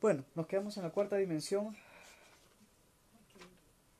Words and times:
Bueno, 0.00 0.24
nos 0.36 0.46
quedamos 0.46 0.76
en 0.76 0.84
la 0.84 0.90
cuarta 0.90 1.16
dimensión. 1.16 1.76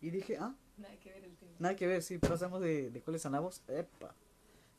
Y 0.01 0.11
dije, 0.11 0.37
ah, 0.39 0.54
Nada 0.77 0.95
que 1.01 1.11
ver 1.11 1.25
el 1.25 1.35
tema. 1.37 1.53
nada 1.59 1.75
que 1.75 1.87
ver, 1.87 2.03
sí, 2.03 2.19
pasamos 2.19 2.60
de, 2.60 2.90
de 2.90 3.01
cuáles 3.01 3.22
sanamos. 3.22 3.63
Epa, 3.67 4.15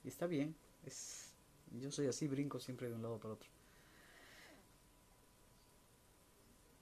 y 0.06 0.08
está 0.08 0.26
bien. 0.26 0.56
Es, 0.86 1.34
yo 1.82 1.92
soy 1.92 2.08
así, 2.08 2.28
brinco 2.28 2.60
siempre 2.62 2.88
de 2.88 2.96
un 2.96 3.02
lado 3.02 3.18
para 3.20 3.34
otro. 3.34 3.50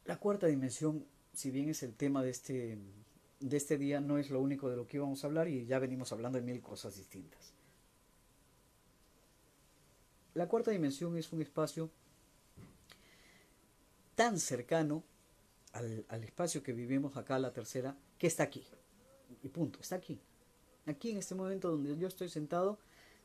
La 0.06 0.18
cuarta 0.18 0.46
dimensión, 0.46 1.04
si 1.34 1.50
bien 1.50 1.70
es 1.70 1.82
el 1.82 1.96
tema 1.96 2.22
de 2.22 2.30
este, 2.30 2.78
de 3.46 3.58
este 3.58 3.78
día, 3.78 4.02
no 4.02 4.18
es 4.18 4.32
lo 4.32 4.42
único 4.42 4.72
de 4.72 4.76
lo 4.76 4.88
que 4.88 4.98
íbamos 4.98 5.24
a 5.24 5.28
hablar 5.28 5.48
y 5.48 5.68
ya 5.68 5.78
venimos 5.78 6.12
hablando 6.12 6.40
de 6.40 6.44
mil 6.44 6.62
cosas 6.62 6.98
distintas. 6.98 7.54
La 10.34 10.48
cuarta 10.48 10.72
dimensión 10.72 11.16
es 11.16 11.32
un 11.32 11.44
espacio 11.44 11.92
tan 14.16 14.40
cercano 14.40 15.04
al, 15.74 16.06
al 16.10 16.24
espacio 16.24 16.64
que 16.64 16.74
vivimos 16.74 17.18
acá, 17.18 17.38
la 17.38 17.54
tercera, 17.54 17.96
que 18.18 18.26
está 18.26 18.42
aquí. 18.42 18.66
Y 19.44 19.50
punto, 19.50 19.80
está 19.80 19.98
aquí. 19.98 20.20
Aquí 20.88 21.12
en 21.12 21.18
este 21.18 21.36
momento 21.36 21.70
donde 21.70 21.96
yo 21.98 22.08
estoy 22.08 22.30
sentado, 22.30 22.80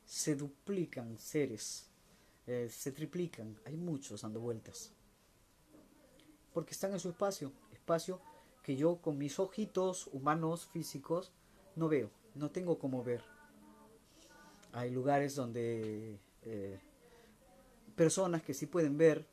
se 0.04 0.34
duplican 0.34 1.18
seres, 1.18 1.86
eh, 2.46 2.68
se 2.70 2.92
triplican, 2.92 3.58
hay 3.64 3.76
muchos 3.78 4.20
dando 4.20 4.40
vueltas. 4.40 4.92
Porque 6.52 6.72
están 6.72 6.92
en 6.92 7.00
su 7.00 7.08
espacio, 7.08 7.52
espacio 7.72 8.20
que 8.62 8.76
yo 8.76 8.96
con 8.96 9.18
mis 9.18 9.38
ojitos 9.38 10.08
humanos, 10.08 10.66
físicos, 10.66 11.32
no 11.76 11.88
veo, 11.88 12.10
no 12.34 12.50
tengo 12.50 12.78
cómo 12.78 13.02
ver. 13.02 13.22
Hay 14.72 14.90
lugares 14.90 15.34
donde 15.34 16.18
eh, 16.42 16.78
personas 17.96 18.42
que 18.42 18.54
sí 18.54 18.66
pueden 18.66 18.96
ver, 18.96 19.26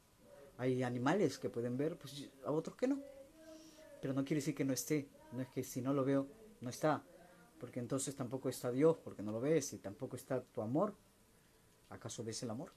hay 0.58 0.84
animales 0.84 1.38
que 1.38 1.50
pueden 1.50 1.78
ver, 1.78 1.98
pues 1.98 2.30
a 2.46 2.52
otros 2.52 2.76
que 2.76 2.88
no. 2.88 3.00
Pero 4.02 4.14
no 4.14 4.24
quiere 4.24 4.42
decir 4.42 4.56
que 4.56 4.66
no 4.66 4.74
esté, 4.74 5.10
no 5.32 5.42
es 5.42 5.48
que 5.50 5.64
si 5.64 5.82
no 5.82 5.94
lo 5.94 6.04
veo, 6.04 6.28
no 6.62 6.70
está, 6.70 7.04
porque 7.60 7.80
entonces 7.80 8.16
tampoco 8.16 8.50
está 8.50 8.72
Dios, 8.72 8.98
porque 9.04 9.22
no 9.22 9.32
lo 9.32 9.40
ves, 9.40 9.74
y 9.74 9.78
tampoco 9.78 10.16
está 10.16 10.42
tu 10.42 10.62
amor. 10.62 10.96
¿Acaso 11.90 12.24
ves 12.24 12.42
el 12.44 12.50
amor? 12.50 12.72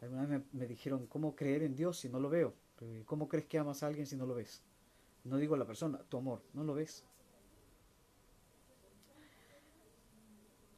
Alguna 0.00 0.26
vez 0.26 0.30
me, 0.52 0.60
me 0.60 0.66
dijeron, 0.66 1.06
¿cómo 1.06 1.36
creer 1.36 1.62
en 1.62 1.76
Dios 1.76 1.98
si 1.98 2.08
no 2.08 2.18
lo 2.18 2.28
veo? 2.28 2.54
¿Cómo 3.06 3.28
crees 3.28 3.46
que 3.46 3.58
amas 3.58 3.82
a 3.82 3.86
alguien 3.86 4.06
si 4.06 4.16
no 4.16 4.26
lo 4.26 4.34
ves? 4.34 4.62
No 5.24 5.36
digo 5.36 5.56
la 5.56 5.66
persona, 5.66 5.98
tu 6.08 6.16
amor, 6.16 6.42
no 6.52 6.64
lo 6.64 6.74
ves. 6.74 7.04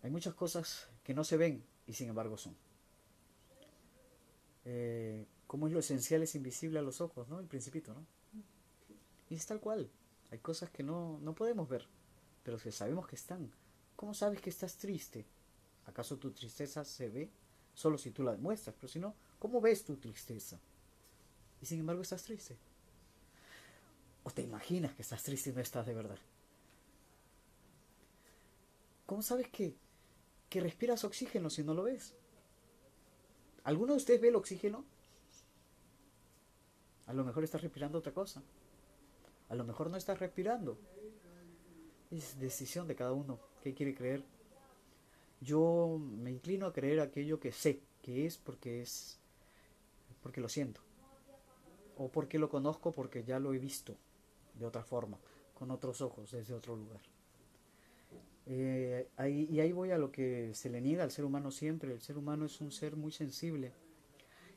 Hay 0.02 0.10
muchas 0.10 0.34
cosas 0.34 0.88
que 1.02 1.14
no 1.14 1.24
se 1.24 1.38
ven 1.38 1.64
y 1.86 1.94
sin 1.94 2.08
embargo 2.08 2.36
son. 2.36 2.54
Eh, 4.66 5.26
¿Cómo 5.46 5.66
es 5.66 5.72
lo 5.72 5.78
esencial 5.78 6.22
es 6.22 6.34
invisible 6.34 6.78
a 6.78 6.82
los 6.82 7.00
ojos, 7.00 7.28
¿no? 7.28 7.40
El 7.40 7.46
principito, 7.46 7.94
¿no? 7.94 8.04
Y 9.30 9.34
es 9.34 9.46
tal 9.46 9.60
cual. 9.60 9.90
Hay 10.30 10.38
cosas 10.40 10.70
que 10.70 10.82
no, 10.82 11.18
no 11.22 11.34
podemos 11.34 11.68
ver, 11.68 11.86
pero 12.42 12.58
que 12.58 12.72
sabemos 12.72 13.06
que 13.06 13.16
están. 13.16 13.50
¿Cómo 13.96 14.12
sabes 14.12 14.40
que 14.40 14.50
estás 14.50 14.76
triste? 14.76 15.24
¿Acaso 15.86 16.18
tu 16.18 16.32
tristeza 16.32 16.84
se 16.84 17.08
ve? 17.08 17.30
Solo 17.72 17.98
si 17.98 18.10
tú 18.10 18.22
la 18.22 18.32
demuestras, 18.32 18.74
pero 18.76 18.88
si 18.88 18.98
no, 18.98 19.14
¿cómo 19.38 19.60
ves 19.60 19.84
tu 19.84 19.96
tristeza? 19.96 20.58
Y 21.62 21.66
sin 21.66 21.80
embargo 21.80 22.02
estás 22.02 22.22
triste. 22.22 22.56
¿O 24.24 24.30
te 24.30 24.42
imaginas 24.42 24.94
que 24.94 25.02
estás 25.02 25.22
triste 25.22 25.50
y 25.50 25.52
no 25.52 25.60
estás 25.60 25.86
de 25.86 25.94
verdad? 25.94 26.18
¿Cómo 29.04 29.22
sabes 29.22 29.48
que, 29.48 29.76
que 30.48 30.60
respiras 30.60 31.04
oxígeno 31.04 31.50
si 31.50 31.62
no 31.62 31.74
lo 31.74 31.84
ves? 31.84 32.14
¿Alguno 33.64 33.92
de 33.92 33.98
ustedes 33.98 34.22
ve 34.22 34.28
el 34.28 34.36
oxígeno? 34.36 34.84
A 37.06 37.12
lo 37.12 37.22
mejor 37.22 37.44
estás 37.44 37.60
respirando 37.60 37.98
otra 37.98 38.14
cosa. 38.14 38.42
A 39.50 39.54
lo 39.54 39.64
mejor 39.64 39.90
no 39.90 39.98
estás 39.98 40.18
respirando. 40.18 40.78
Es 42.10 42.38
decisión 42.40 42.88
de 42.88 42.96
cada 42.96 43.12
uno. 43.12 43.38
¿Qué 43.62 43.74
quiere 43.74 43.94
creer? 43.94 44.24
Yo 45.42 45.98
me 46.00 46.30
inclino 46.30 46.66
a 46.66 46.72
creer 46.72 47.00
aquello 47.00 47.38
que 47.40 47.52
sé 47.52 47.82
que 48.00 48.24
es 48.24 48.38
porque 48.38 48.80
es 48.80 49.18
porque 50.22 50.40
lo 50.40 50.48
siento. 50.48 50.80
O 51.98 52.08
porque 52.08 52.38
lo 52.38 52.48
conozco 52.48 52.92
porque 52.92 53.22
ya 53.22 53.38
lo 53.38 53.52
he 53.52 53.58
visto 53.58 53.98
de 54.54 54.66
otra 54.66 54.82
forma, 54.82 55.18
con 55.54 55.70
otros 55.70 56.00
ojos, 56.00 56.30
desde 56.30 56.54
otro 56.54 56.76
lugar. 56.76 57.00
Eh, 58.46 59.08
ahí, 59.16 59.48
y 59.50 59.60
ahí 59.60 59.72
voy 59.72 59.90
a 59.90 59.98
lo 59.98 60.12
que 60.12 60.52
se 60.54 60.68
le 60.68 60.80
niega 60.80 61.04
al 61.04 61.10
ser 61.10 61.24
humano 61.24 61.50
siempre. 61.50 61.92
El 61.92 62.00
ser 62.00 62.18
humano 62.18 62.44
es 62.46 62.60
un 62.60 62.70
ser 62.70 62.96
muy 62.96 63.12
sensible. 63.12 63.72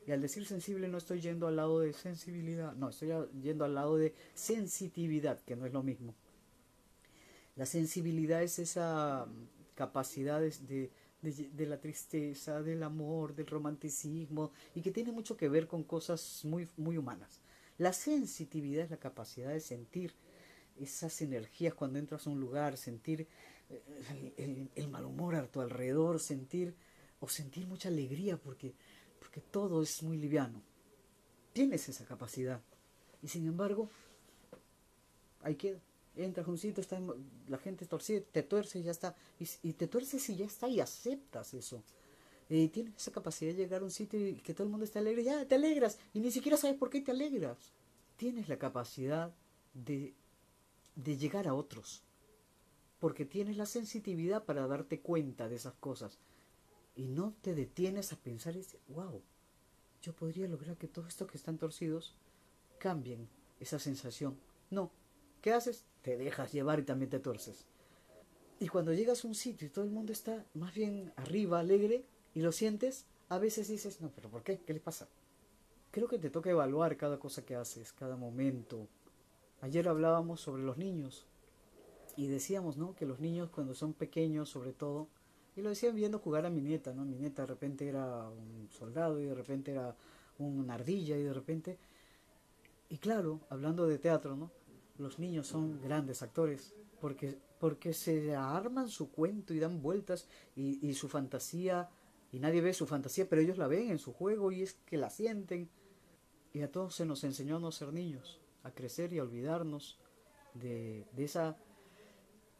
Y 0.05 0.11
al 0.11 0.21
decir 0.21 0.45
sensible 0.45 0.87
no 0.87 0.97
estoy 0.97 1.19
yendo 1.19 1.47
al 1.47 1.57
lado 1.57 1.81
de 1.81 1.91
sensibilidad, 1.91 2.73
no, 2.75 2.89
estoy 2.89 3.09
yendo 3.41 3.65
al 3.65 3.75
lado 3.75 3.97
de 3.97 4.13
sensitividad, 4.33 5.41
que 5.41 5.57
no 5.57 5.65
es 5.65 5.73
lo 5.73 5.83
mismo. 5.83 6.15
La 7.57 7.65
sensibilidad 7.65 8.41
es 8.41 8.57
esa 8.57 9.27
capacidad 9.75 10.39
de, 10.39 10.91
de, 11.21 11.49
de, 11.49 11.65
la 11.65 11.81
tristeza, 11.81 12.61
del 12.61 12.83
amor, 12.83 13.35
del 13.35 13.47
romanticismo, 13.47 14.51
y 14.75 14.81
que 14.81 14.91
tiene 14.91 15.11
mucho 15.11 15.35
que 15.35 15.49
ver 15.49 15.67
con 15.67 15.83
cosas 15.83 16.45
muy, 16.45 16.69
muy 16.77 16.97
humanas. 16.97 17.41
La 17.77 17.93
sensitividad 17.93 18.85
es 18.85 18.91
la 18.91 18.97
capacidad 18.97 19.49
de 19.49 19.59
sentir 19.59 20.13
esas 20.79 21.21
energías 21.21 21.73
cuando 21.73 21.99
entras 21.99 22.27
a 22.27 22.29
un 22.29 22.39
lugar, 22.39 22.77
sentir 22.77 23.27
el, 24.37 24.69
el, 24.75 24.87
mal 24.87 25.05
humor 25.05 25.35
a 25.35 25.47
tu 25.47 25.61
alrededor, 25.61 26.19
sentir 26.19 26.75
o 27.19 27.27
sentir 27.27 27.67
mucha 27.67 27.89
alegría 27.89 28.37
porque 28.37 28.73
porque 29.27 29.41
todo 29.41 29.81
es 29.81 30.01
muy 30.03 30.17
liviano. 30.17 30.61
Tienes 31.53 31.89
esa 31.89 32.05
capacidad. 32.05 32.61
Y 33.21 33.27
sin 33.27 33.45
embargo, 33.45 33.89
ahí 35.41 35.55
queda. 35.55 35.79
Entras 36.15 36.47
a 36.47 36.49
un 36.49 36.57
sitio, 36.57 36.81
está, 36.81 36.99
la 37.47 37.57
gente 37.57 37.85
torcida, 37.85 38.21
te 38.31 38.41
tuerce 38.41 38.79
y 38.79 38.83
ya 38.83 38.91
está. 38.91 39.15
Y, 39.39 39.47
y, 39.67 39.73
te 39.73 39.87
tuerces 39.87 40.27
y 40.29 40.37
ya 40.37 40.45
está 40.45 40.67
y 40.67 40.79
aceptas 40.79 41.53
eso. 41.53 41.83
Y 42.49 42.69
tienes 42.69 42.95
esa 42.95 43.11
capacidad 43.11 43.51
de 43.51 43.57
llegar 43.57 43.81
a 43.81 43.85
un 43.85 43.91
sitio 43.91 44.25
y 44.25 44.35
que 44.35 44.53
todo 44.53 44.63
el 44.63 44.69
mundo 44.69 44.85
esté 44.85 44.99
alegre, 44.99 45.23
ya 45.23 45.45
te 45.45 45.55
alegras. 45.55 45.99
Y 46.13 46.19
ni 46.19 46.31
siquiera 46.31 46.57
sabes 46.57 46.77
por 46.77 46.89
qué 46.89 47.01
te 47.01 47.11
alegras. 47.11 47.57
Tienes 48.15 48.47
la 48.47 48.57
capacidad 48.57 49.33
de, 49.73 50.13
de 50.95 51.17
llegar 51.17 51.47
a 51.47 51.53
otros. 51.53 52.03
Porque 52.99 53.25
tienes 53.25 53.57
la 53.57 53.65
sensitividad 53.65 54.45
para 54.45 54.65
darte 54.65 55.01
cuenta 55.01 55.49
de 55.49 55.55
esas 55.55 55.75
cosas 55.75 56.19
y 56.97 57.07
no 57.07 57.33
te 57.41 57.53
detienes 57.53 58.11
a 58.11 58.17
pensar 58.17 58.55
y 58.55 58.59
dices, 58.59 58.79
wow, 58.87 59.21
yo 60.01 60.13
podría 60.13 60.47
lograr 60.47 60.77
que 60.77 60.87
todos 60.87 61.09
estos 61.09 61.29
que 61.29 61.37
están 61.37 61.57
torcidos 61.57 62.15
cambien 62.79 63.29
esa 63.59 63.77
sensación. 63.77 64.35
No, 64.71 64.91
¿qué 65.41 65.53
haces? 65.53 65.85
Te 66.01 66.17
dejas 66.17 66.51
llevar 66.51 66.79
y 66.79 66.83
también 66.83 67.11
te 67.11 67.19
torces. 67.19 67.67
Y 68.59 68.67
cuando 68.67 68.93
llegas 68.93 69.23
a 69.23 69.27
un 69.27 69.35
sitio 69.35 69.67
y 69.67 69.69
todo 69.69 69.85
el 69.85 69.91
mundo 69.91 70.11
está 70.11 70.43
más 70.55 70.73
bien 70.73 71.13
arriba, 71.15 71.59
alegre, 71.59 72.03
y 72.37 72.41
lo 72.41 72.51
sientes, 72.51 73.07
a 73.29 73.39
veces 73.39 73.67
dices, 73.67 73.99
no, 73.99 74.11
pero 74.11 74.29
¿por 74.29 74.43
qué? 74.43 74.59
¿Qué 74.59 74.71
les 74.71 74.83
pasa? 74.83 75.07
Creo 75.89 76.07
que 76.07 76.19
te 76.19 76.29
toca 76.29 76.51
evaluar 76.51 76.95
cada 76.95 77.17
cosa 77.17 77.43
que 77.43 77.55
haces, 77.55 77.93
cada 77.93 78.15
momento. 78.15 78.87
Ayer 79.61 79.87
hablábamos 79.87 80.39
sobre 80.39 80.61
los 80.61 80.77
niños 80.77 81.25
y 82.15 82.27
decíamos, 82.27 82.77
¿no? 82.77 82.93
Que 82.93 83.07
los 83.07 83.19
niños 83.19 83.49
cuando 83.49 83.73
son 83.73 83.93
pequeños, 83.93 84.49
sobre 84.49 84.71
todo, 84.71 85.07
y 85.55 85.63
lo 85.63 85.69
decían 85.69 85.95
viendo 85.95 86.19
jugar 86.19 86.45
a 86.45 86.51
mi 86.51 86.61
nieta, 86.61 86.93
¿no? 86.93 87.05
Mi 87.05 87.15
nieta 87.15 87.41
de 87.41 87.47
repente 87.47 87.87
era 87.87 88.29
un 88.29 88.69
soldado 88.69 89.19
y 89.19 89.25
de 89.25 89.33
repente 89.33 89.71
era 89.71 89.95
una 90.37 90.75
ardilla 90.75 91.17
y 91.17 91.23
de 91.23 91.33
repente... 91.33 91.79
Y 92.87 92.99
claro, 92.99 93.39
hablando 93.49 93.87
de 93.87 93.97
teatro, 93.97 94.35
¿no? 94.35 94.51
Los 94.99 95.17
niños 95.17 95.47
son 95.47 95.81
grandes 95.81 96.21
actores 96.21 96.75
porque, 97.01 97.35
porque 97.59 97.93
se 97.93 98.35
arman 98.35 98.89
su 98.89 99.09
cuento 99.09 99.55
y 99.55 99.59
dan 99.59 99.81
vueltas 99.81 100.27
y, 100.55 100.87
y 100.87 100.93
su 100.93 101.09
fantasía, 101.09 101.89
y 102.31 102.39
nadie 102.39 102.61
ve 102.61 102.73
su 102.73 102.87
fantasía, 102.87 103.27
pero 103.29 103.41
ellos 103.41 103.57
la 103.57 103.67
ven 103.67 103.89
en 103.89 103.99
su 103.99 104.13
juego 104.13 104.51
y 104.51 104.63
es 104.63 104.73
que 104.85 104.97
la 104.97 105.09
sienten. 105.09 105.69
Y 106.53 106.61
a 106.61 106.71
todos 106.71 106.95
se 106.95 107.05
nos 107.05 107.23
enseñó 107.23 107.57
a 107.57 107.59
no 107.59 107.71
ser 107.71 107.93
niños, 107.93 108.39
a 108.63 108.71
crecer 108.71 109.13
y 109.13 109.19
a 109.19 109.23
olvidarnos 109.23 109.99
de, 110.53 111.05
de 111.13 111.23
esa 111.23 111.57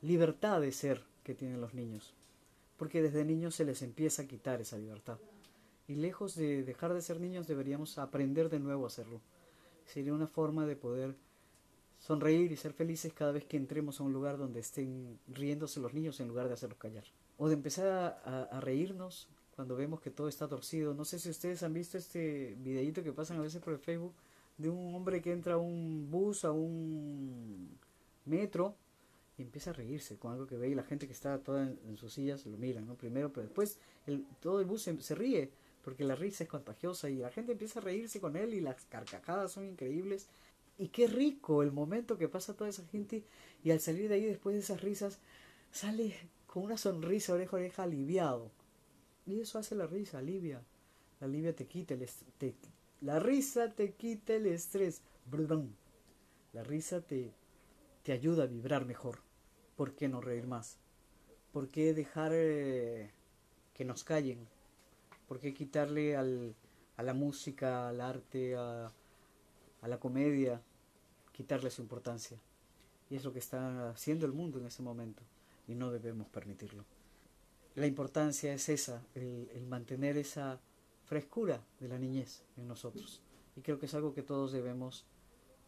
libertad 0.02 0.62
de 0.62 0.72
ser 0.72 1.04
que 1.24 1.34
tienen 1.34 1.62
los 1.62 1.74
niños 1.74 2.14
porque 2.78 3.02
desde 3.02 3.25
niños 3.25 3.56
se 3.56 3.66
les 3.66 3.81
empieza 3.81 4.22
a 4.22 4.28
quitar 4.28 4.62
esa 4.62 4.78
libertad. 4.78 5.18
Y 5.88 5.96
lejos 5.96 6.36
de 6.36 6.63
dejar 6.63 6.94
de 6.94 7.02
ser 7.02 7.20
niños 7.20 7.48
deberíamos 7.48 7.98
aprender 7.98 8.50
de 8.50 8.60
nuevo 8.60 8.86
a 8.86 8.88
hacerlo. 8.88 9.22
Sería 9.86 10.13
una 10.13 10.28
forma 10.28 10.66
de 10.66 10.75
poder 10.75 11.16
sonreír 12.00 12.52
y 12.52 12.58
ser 12.58 12.74
felices 12.74 13.13
cada 13.13 13.31
vez 13.31 13.46
que 13.46 13.58
entremos 13.58 14.00
a 14.00 14.04
un 14.04 14.13
lugar 14.13 14.38
donde 14.38 14.60
estén 14.60 15.20
riéndose 15.28 15.80
los 15.80 15.94
niños 15.94 16.20
en 16.20 16.28
lugar 16.28 16.48
de 16.48 16.54
hacerlos 16.54 16.78
callar. 16.78 17.06
O 17.38 17.48
de 17.48 17.56
empezar 17.56 18.22
a, 18.24 18.60
reírnos 18.60 19.28
cuando 19.57 19.75
vemos 19.75 20.00
que 20.00 20.12
todo 20.12 20.30
está 20.30 20.48
torcido. 20.48 20.94
No 20.94 21.04
sé 21.04 21.18
si 21.18 21.31
ustedes 21.31 21.63
han 21.63 21.74
visto 21.74 21.98
este 21.98 22.56
videíto 22.59 23.01
que 23.04 23.12
pasan 23.12 23.39
a 23.39 23.42
veces 23.42 23.59
por 23.59 23.74
el 23.74 23.80
Facebook 23.80 24.13
de 24.56 24.69
un 24.69 24.94
hombre 24.94 25.19
que 25.19 25.31
entra 25.31 25.56
a 25.56 25.57
un 25.57 26.12
bus, 26.12 26.45
a 26.45 26.51
un 26.51 27.68
metro, 28.25 28.75
y 29.36 29.42
empieza 29.42 29.71
a 29.71 29.74
reírse 29.74 30.18
con 30.18 30.31
algo 30.31 30.45
que 30.45 30.57
ve 30.57 30.69
y 30.69 30.75
la 30.75 30.83
gente 30.83 31.07
que 31.07 31.13
está 31.13 31.39
toda 31.39 31.63
en, 31.63 31.98
sus 31.98 32.13
sillas 32.13 32.45
lo 32.45 32.56
miran, 32.56 32.86
¿no? 32.86 32.94
Primero, 32.94 33.33
pero 33.33 33.48
después 33.48 33.80
el, 34.06 34.27
todo 34.42 34.59
el 34.59 34.68
bus 34.68 34.83
se, 34.83 35.15
ríe 35.15 35.50
porque 35.83 36.03
la 36.03 36.13
risa 36.13 36.44
es 36.44 36.50
contagiosa 36.51 37.10
y 37.10 37.15
la 37.15 37.31
gente 37.31 37.53
empieza 37.53 37.80
a 37.80 37.83
reírse 37.83 38.21
con 38.21 38.36
él 38.36 38.53
y 38.53 38.62
las 38.62 38.86
carcajadas 38.86 39.51
son 39.51 39.65
increíbles. 39.65 40.27
Y 40.77 40.89
qué 40.89 41.07
rico 41.07 41.63
el 41.63 41.71
momento 41.71 42.19
que 42.19 42.30
pasa 42.30 42.56
toda 42.56 42.69
esa 42.69 42.86
gente 42.86 43.24
y 43.63 43.71
al 43.71 43.80
salir 43.80 44.07
de 44.07 44.15
ahí 44.15 44.25
después 44.25 44.53
de 44.53 44.62
esas 44.62 44.81
risas 44.81 45.18
sale 45.71 46.13
con 46.45 46.62
una 46.62 46.77
sonrisa 46.77 47.33
oreja 47.33 47.56
oreja 47.56 47.83
aliviado. 47.83 48.51
Y 49.27 49.41
eso 49.41 49.59
hace 49.59 49.75
la 49.75 49.85
risa, 49.85 50.19
alivia. 50.19 50.63
La 51.19 51.27
alivia 51.27 51.53
te 51.53 51.68
quita 51.68 51.94
el 51.94 52.07
te, 52.38 52.56
la 53.01 53.19
risa 53.19 53.71
te 53.74 53.91
quita 53.91 54.33
el 54.33 54.47
estrés. 54.47 55.01
La 56.53 56.63
risa 56.63 57.01
te, 57.01 57.33
te 58.03 58.13
ayuda 58.13 58.44
a 58.44 58.47
vibrar 58.47 58.85
mejor. 58.85 59.19
¿Por 59.75 59.94
qué 59.94 60.07
no 60.07 60.21
reír 60.21 60.47
más? 60.47 60.77
¿Por 61.51 61.68
qué 61.68 61.94
dejar 61.94 62.31
eh, 62.33 63.12
que 63.74 63.83
nos 63.83 64.03
callen? 64.03 64.47
¿Por 65.27 65.39
qué 65.39 65.53
quitarle 65.53 66.15
al, 66.15 66.56
a 66.95 67.03
la 67.03 67.13
música, 67.13 67.89
al 67.89 68.00
arte, 68.00 68.56
a, 68.56 68.91
a 69.81 69.88
la 69.88 70.00
comedia, 70.00 70.62
quitarle 71.33 71.69
su 71.69 71.81
importancia? 71.81 72.38
Y 73.09 73.18
es 73.18 73.25
lo 73.25 73.33
que 73.33 73.39
está 73.39 73.89
haciendo 73.89 74.25
el 74.25 74.31
mundo 74.31 74.59
en 74.59 74.68
ese 74.68 74.81
momento 74.81 75.21
y 75.68 75.75
no 75.75 75.91
debemos 75.91 76.27
permitirlo. 76.29 76.85
La 77.77 77.85
importancia 77.85 78.51
es 78.56 78.69
esa, 78.69 79.06
el, 79.13 79.68
mantener 79.69 80.18
esa 80.18 80.59
frescura 81.06 81.63
de 81.79 81.88
la 81.88 82.00
niñez 82.00 82.41
en 82.57 82.68
nosotros. 82.68 83.21
Y 83.56 83.62
creo 83.62 83.77
que 83.77 83.85
es 83.85 83.94
algo 83.94 84.15
que 84.15 84.24
todos 84.24 84.51
debemos 84.51 85.06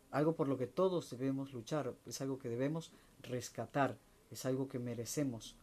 algo 0.10 0.36
por 0.36 0.48
lo 0.48 0.58
que 0.58 0.66
todos 0.66 1.12
debemos 1.12 1.54
luchar, 1.54 1.94
es 2.08 2.20
algo 2.20 2.40
que 2.40 2.50
debemos 2.50 2.92
rescatar, 3.22 3.96
es 4.32 4.44
algo 4.48 4.68
que 4.68 4.80
merecemos. 4.80 5.56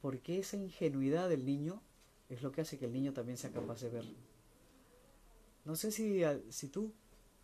Porque 0.00 0.38
esa 0.38 0.56
ingenuidad 0.56 1.28
del 1.28 1.44
niño 1.44 1.82
es 2.28 2.42
lo 2.42 2.52
que 2.52 2.60
hace 2.60 2.78
que 2.78 2.84
el 2.84 2.92
niño 2.92 3.12
también 3.12 3.36
sea 3.36 3.50
capaz 3.50 3.80
de 3.80 3.88
ver. 3.88 4.04
No 5.64 5.74
sé 5.74 5.90
si, 5.90 6.22
si 6.50 6.68
tú, 6.68 6.92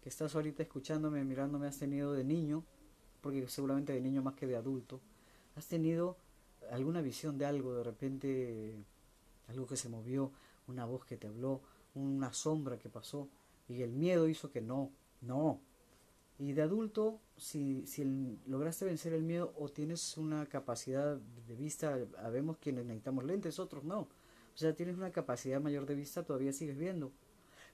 que 0.01 0.11
estás 0.11 0.37
ahorita 0.37 0.63
escuchándome, 0.63 1.25
mirándome, 1.25 1.67
has 1.67 1.81
tenido 1.81 2.13
de 2.13 2.23
niño, 2.23 2.65
porque 3.21 3.49
seguramente 3.49 3.93
de 3.93 4.01
niño 4.01 4.23
más 4.23 4.35
que 4.35 4.47
de 4.47 4.55
adulto, 4.55 5.01
has 5.57 5.67
tenido 5.67 6.17
alguna 6.71 7.03
visión 7.03 7.39
de 7.39 7.47
algo, 7.47 7.75
de 7.75 7.85
repente 7.85 8.85
algo 9.49 9.67
que 9.67 9.77
se 9.77 9.89
movió, 9.89 10.33
una 10.67 10.85
voz 10.85 11.05
que 11.05 11.17
te 11.17 11.27
habló, 11.27 11.63
una 11.95 12.33
sombra 12.33 12.79
que 12.79 12.89
pasó, 12.89 13.29
y 13.69 13.83
el 13.83 13.93
miedo 13.93 14.29
hizo 14.29 14.51
que 14.51 14.61
no, 14.61 14.93
no, 15.21 15.61
y 16.39 16.53
de 16.53 16.63
adulto, 16.63 17.21
si, 17.37 17.87
si 17.87 18.39
lograste 18.47 18.85
vencer 18.85 19.15
el 19.15 19.23
miedo 19.23 19.55
o 19.57 19.71
tienes 19.71 20.19
una 20.19 20.45
capacidad 20.47 21.17
de 21.17 21.57
vista, 21.57 21.99
sabemos 22.15 22.59
quienes 22.59 22.85
necesitamos 22.85 23.25
lentes, 23.25 23.59
otros 23.59 23.85
no. 23.85 24.01
O 24.01 24.59
sea, 24.59 24.75
tienes 24.75 24.97
una 24.97 25.13
capacidad 25.13 25.61
mayor 25.61 25.87
de 25.87 25.95
vista, 25.95 26.25
todavía 26.25 26.53
sigues 26.53 26.77
viendo. 26.77 27.11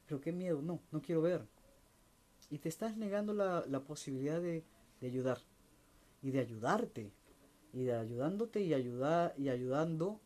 Pero 0.07 0.21
qué 0.21 0.33
miedo, 0.33 0.63
no, 0.63 0.81
no 0.93 1.03
quiero 1.03 1.23
ver. 1.23 1.45
Y 2.51 2.59
te 2.59 2.69
estás 2.69 2.97
negando 2.97 3.33
la, 3.33 3.65
la 3.67 3.81
posibilidad 3.81 4.41
de, 4.41 4.65
de, 5.01 5.07
ayudar. 5.07 5.39
Y 6.23 6.31
de 6.31 6.41
ayudarte. 6.41 7.13
Y 7.73 7.85
de 7.85 7.95
ayudándote 7.95 8.61
y, 8.61 8.75
ayudar, 8.75 9.35
y 9.39 9.49
ayudando 9.49 10.21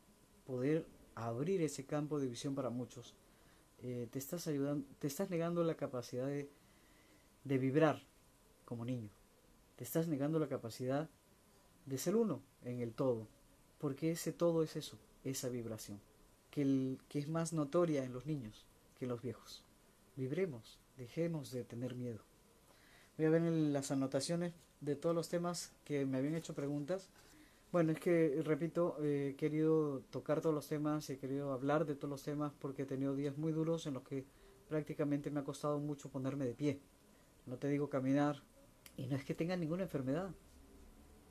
poder 0.46 0.86
abrir 1.14 1.62
ese 1.62 1.86
campo 1.86 2.18
de 2.18 2.28
visión 2.28 2.54
para 2.54 2.70
muchos. 2.70 3.14
Eh, 3.82 4.08
te, 4.10 4.18
estás 4.18 4.46
ayudando, 4.46 4.86
te 4.98 5.06
estás 5.06 5.30
negando 5.30 5.62
la 5.62 5.76
capacidad 5.76 6.26
de, 6.26 6.50
de 7.44 7.58
vibrar 7.58 8.02
como 8.64 8.84
niño. 8.84 9.10
Te 9.76 9.84
estás 9.84 10.08
negando 10.08 10.38
la 10.38 10.48
capacidad 10.48 11.08
de 11.86 11.98
ser 11.98 12.16
uno 12.16 12.42
en 12.64 12.80
el 12.80 12.92
todo, 12.92 13.28
porque 13.78 14.10
ese 14.10 14.32
todo 14.32 14.62
es 14.62 14.76
eso, 14.76 14.98
esa 15.24 15.48
vibración, 15.48 16.00
que, 16.50 16.62
el, 16.62 16.98
que 17.08 17.18
es 17.18 17.28
más 17.28 17.52
notoria 17.52 18.04
en 18.04 18.12
los 18.12 18.26
niños 18.26 18.66
que 18.98 19.04
en 19.04 19.10
los 19.10 19.22
viejos. 19.22 19.62
Vibremos, 20.16 20.78
dejemos 20.96 21.52
de 21.52 21.64
tener 21.64 21.94
miedo. 21.94 22.20
Voy 23.16 23.26
a 23.26 23.30
ver 23.30 23.42
las 23.42 23.90
anotaciones 23.90 24.52
de 24.80 24.96
todos 24.96 25.14
los 25.14 25.28
temas 25.28 25.72
que 25.84 26.04
me 26.04 26.18
habían 26.18 26.34
hecho 26.34 26.54
preguntas. 26.54 27.08
Bueno, 27.76 27.92
es 27.92 28.00
que, 28.00 28.40
repito, 28.42 28.96
he 29.04 29.34
querido 29.36 30.00
tocar 30.08 30.40
todos 30.40 30.54
los 30.54 30.66
temas, 30.66 31.10
he 31.10 31.18
querido 31.18 31.52
hablar 31.52 31.84
de 31.84 31.94
todos 31.94 32.08
los 32.08 32.22
temas 32.22 32.54
porque 32.58 32.84
he 32.84 32.86
tenido 32.86 33.14
días 33.14 33.36
muy 33.36 33.52
duros 33.52 33.86
en 33.86 33.92
los 33.92 34.02
que 34.02 34.24
prácticamente 34.66 35.30
me 35.30 35.40
ha 35.40 35.44
costado 35.44 35.78
mucho 35.78 36.08
ponerme 36.08 36.46
de 36.46 36.54
pie. 36.54 36.80
No 37.44 37.58
te 37.58 37.68
digo 37.68 37.90
caminar, 37.90 38.42
y 38.96 39.04
no 39.04 39.14
es 39.14 39.26
que 39.26 39.34
tenga 39.34 39.58
ninguna 39.58 39.82
enfermedad. 39.82 40.30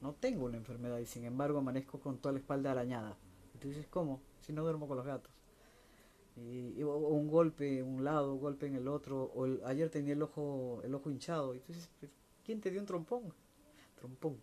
No 0.02 0.14
tengo 0.14 0.46
una 0.46 0.58
enfermedad 0.58 1.00
y 1.00 1.08
sin 1.08 1.26
embargo 1.26 1.58
amanezco 1.58 2.00
con 2.00 2.20
toda 2.20 2.34
la 2.34 2.38
espalda 2.38 2.70
arañada. 2.70 3.18
Entonces, 3.56 3.88
¿cómo? 3.88 4.22
Si 4.42 4.54
no 4.54 4.62
duermo 4.62 4.88
con 4.88 4.98
los 4.98 5.06
gatos. 5.08 5.34
Y, 6.36 6.84
o, 6.84 6.96
un 6.96 7.28
golpe 7.28 7.80
en 7.80 7.88
un 7.88 8.04
lado, 8.04 8.36
un 8.36 8.40
golpe 8.40 8.68
en 8.68 8.76
el 8.76 8.88
otro. 8.88 9.32
O 9.34 9.48
ayer 9.66 9.90
tenía 9.90 10.14
el 10.14 10.22
ojo, 10.22 10.82
el 10.84 10.94
ojo 10.94 11.10
hinchado. 11.10 11.56
Entonces, 11.56 11.90
¿quién 12.46 12.62
te 12.62 12.70
dio 12.70 12.82
un 12.82 12.86
trompón? 12.86 13.34
Trompón. 13.96 14.38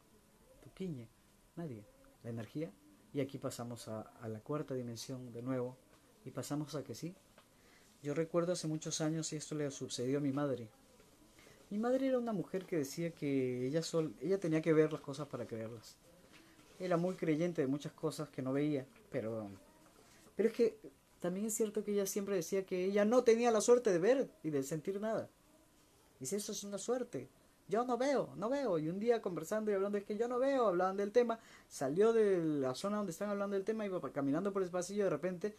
Tuquiñe. 0.65 1.09
Nadie. 1.55 1.92
La 2.25 2.31
energía. 2.31 2.71
Y 3.13 3.21
aquí 3.21 3.39
pasamos 3.39 3.89
a, 3.89 4.01
a 4.01 4.29
la 4.29 4.41
cuarta 4.41 4.75
dimensión 4.75 5.33
de 5.33 5.43
nuevo. 5.43 5.77
Y 6.25 6.31
pasamos 6.31 6.75
a 6.75 6.83
que 6.83 6.95
sí. 6.95 7.15
Yo 8.03 8.15
recuerdo 8.15 8.53
hace 8.53 8.67
muchos 8.67 9.01
años 9.01 9.33
y 9.33 9.37
esto 9.37 9.55
le 9.55 9.71
sucedió 9.71 10.19
a 10.19 10.21
mi 10.21 10.33
madre. 10.33 10.69
Mi 11.73 11.79
madre 11.79 12.09
era 12.09 12.19
una 12.19 12.35
mujer 12.35 12.67
que 12.67 12.77
decía 12.77 13.13
que 13.13 13.67
ella, 13.67 13.83
sol, 13.83 14.15
ella 14.21 14.39
tenía 14.39 14.61
que 14.61 14.75
ver 14.75 14.93
las 14.93 15.01
cosas 15.01 15.27
para 15.29 15.47
creerlas. 15.47 15.97
Era 16.79 16.99
muy 16.99 17.15
creyente 17.15 17.63
de 17.63 17.67
muchas 17.67 17.93
cosas 17.93 18.29
que 18.29 18.43
no 18.43 18.53
veía, 18.53 18.87
pero, 19.11 19.49
pero 20.37 20.49
es 20.51 20.55
que 20.55 20.77
también 21.21 21.47
es 21.47 21.55
cierto 21.55 21.83
que 21.83 21.93
ella 21.93 22.05
siempre 22.05 22.37
decía 22.37 22.67
que 22.67 22.85
ella 22.85 23.07
no 23.07 23.25
tenía 23.25 23.51
la 23.51 23.63
suerte 23.63 23.91
de 23.91 23.99
ver 23.99 24.29
y 24.43 24.51
de 24.51 24.65
sentir 24.65 25.01
nada. 25.01 25.31
Dice, 26.21 26.37
eso 26.37 26.53
es 26.53 26.63
una 26.63 26.77
suerte. 26.77 27.29
Yo 27.73 27.87
no 27.87 27.97
veo, 27.97 28.35
no 28.37 28.51
veo. 28.51 28.79
Y 28.79 28.91
un 28.91 28.99
día 28.99 29.23
conversando 29.23 29.71
y 29.71 29.75
hablando, 29.75 29.97
es 29.97 30.05
que 30.05 30.19
yo 30.19 30.29
no 30.29 30.39
veo, 30.39 30.67
hablaban 30.67 30.99
del 30.99 31.11
tema, 31.11 31.39
salió 31.69 32.13
de 32.13 32.37
la 32.45 32.75
zona 32.75 32.99
donde 32.99 33.13
están 33.13 33.31
hablando 33.31 33.57
del 33.57 33.65
tema, 33.65 33.87
iba 33.87 33.99
caminando 34.13 34.53
por 34.53 34.63
el 34.63 34.69
pasillo, 34.69 35.05
de 35.05 35.11
repente 35.11 35.57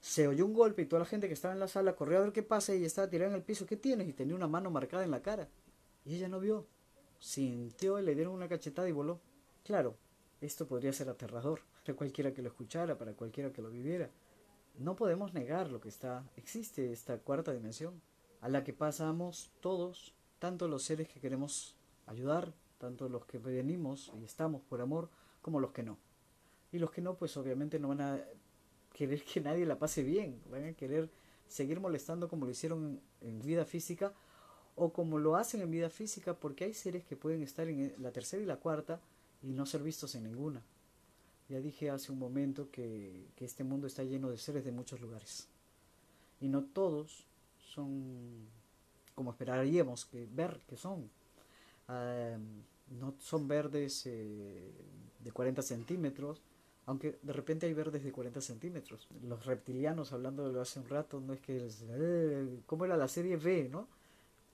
se 0.00 0.26
oyó 0.26 0.44
un 0.44 0.54
golpe 0.54 0.82
y 0.82 0.86
toda 0.86 0.98
la 0.98 1.06
gente 1.06 1.28
que 1.28 1.34
estaba 1.34 1.54
en 1.54 1.60
la 1.60 1.68
sala 1.68 1.94
corrió 1.94 2.18
a 2.18 2.22
ver 2.22 2.32
qué 2.32 2.42
pasa 2.42 2.74
y 2.74 2.84
estaba 2.84 3.08
tirada 3.08 3.30
en 3.30 3.36
el 3.36 3.44
piso. 3.44 3.64
¿Qué 3.64 3.76
tienes? 3.76 4.08
Y 4.08 4.12
tenía 4.12 4.34
una 4.34 4.48
mano 4.48 4.72
marcada 4.72 5.04
en 5.04 5.12
la 5.12 5.22
cara. 5.22 5.48
Y 6.04 6.16
ella 6.16 6.28
no 6.28 6.40
vio. 6.40 6.66
Sintió 7.20 8.00
y 8.00 8.02
le 8.02 8.16
dieron 8.16 8.34
una 8.34 8.48
cachetada 8.48 8.88
y 8.88 8.92
voló. 8.92 9.20
Claro, 9.62 9.94
esto 10.40 10.66
podría 10.66 10.92
ser 10.92 11.08
aterrador 11.08 11.60
para 11.84 11.96
cualquiera 11.96 12.34
que 12.34 12.42
lo 12.42 12.48
escuchara, 12.48 12.98
para 12.98 13.12
cualquiera 13.12 13.52
que 13.52 13.62
lo 13.62 13.70
viviera. 13.70 14.10
No 14.80 14.96
podemos 14.96 15.32
negar 15.32 15.70
lo 15.70 15.80
que 15.80 15.90
está. 15.90 16.28
Existe 16.34 16.90
esta 16.90 17.18
cuarta 17.18 17.52
dimensión 17.52 18.02
a 18.40 18.48
la 18.48 18.64
que 18.64 18.72
pasamos 18.72 19.52
todos, 19.60 20.12
tanto 20.38 20.68
los 20.68 20.82
seres 20.82 21.08
que 21.08 21.20
queremos 21.20 21.76
ayudar, 22.06 22.52
tanto 22.78 23.08
los 23.08 23.26
que 23.26 23.38
venimos 23.38 24.12
y 24.20 24.24
estamos 24.24 24.62
por 24.62 24.80
amor, 24.80 25.08
como 25.42 25.60
los 25.60 25.72
que 25.72 25.82
no. 25.82 25.98
Y 26.72 26.78
los 26.78 26.90
que 26.90 27.00
no, 27.00 27.14
pues 27.14 27.36
obviamente 27.36 27.78
no 27.78 27.88
van 27.88 28.00
a 28.00 28.20
querer 28.92 29.22
que 29.24 29.40
nadie 29.40 29.66
la 29.66 29.78
pase 29.78 30.02
bien, 30.02 30.40
van 30.50 30.64
a 30.64 30.72
querer 30.72 31.10
seguir 31.48 31.80
molestando 31.80 32.28
como 32.28 32.46
lo 32.46 32.50
hicieron 32.50 33.00
en, 33.20 33.40
vida 33.40 33.64
física 33.64 34.12
o 34.74 34.92
como 34.92 35.18
lo 35.18 35.36
hacen 35.36 35.60
en 35.60 35.70
vida 35.70 35.90
física 35.90 36.34
porque 36.34 36.64
hay 36.64 36.74
seres 36.74 37.04
que 37.04 37.16
pueden 37.16 37.42
estar 37.42 37.68
en 37.68 37.94
la 37.98 38.10
tercera 38.10 38.42
y 38.42 38.46
la 38.46 38.56
cuarta 38.56 39.00
y 39.42 39.52
no 39.52 39.66
ser 39.66 39.82
vistos 39.82 40.14
en 40.14 40.24
ninguna. 40.24 40.62
Ya 41.48 41.60
dije 41.60 41.90
hace 41.90 42.10
un 42.10 42.18
momento 42.18 42.70
que, 42.70 43.28
este 43.38 43.64
mundo 43.64 43.86
está 43.86 44.02
lleno 44.02 44.30
de 44.30 44.38
seres 44.38 44.64
de 44.64 44.72
muchos 44.72 45.00
lugares 45.00 45.48
y 46.40 46.48
no 46.48 46.64
todos 46.64 47.26
son 47.58 48.48
como 49.16 49.32
esperaríamos 49.32 50.04
que 50.04 50.28
ver 50.30 50.60
que 50.68 50.76
son. 50.76 51.10
Ah, 51.88 52.36
no 53.00 53.14
son 53.18 53.48
verdes 53.48 54.06
eh, 54.06 54.70
de 55.18 55.32
40 55.32 55.60
centímetros, 55.62 56.40
aunque 56.84 57.18
de 57.20 57.32
repente 57.32 57.66
hay 57.66 57.74
verdes 57.74 58.04
de 58.04 58.12
40 58.12 58.40
centímetros. 58.40 59.08
Los 59.24 59.44
reptilianos, 59.44 60.12
hablando 60.12 60.46
de 60.46 60.52
lo 60.52 60.60
hace 60.60 60.78
un 60.78 60.88
rato, 60.88 61.20
no 61.20 61.32
es 61.32 61.40
que... 61.40 61.68
Eh, 61.90 62.60
¿Cómo 62.66 62.84
era 62.84 62.96
la 62.96 63.08
serie 63.08 63.36
B, 63.36 63.68
no? 63.68 63.88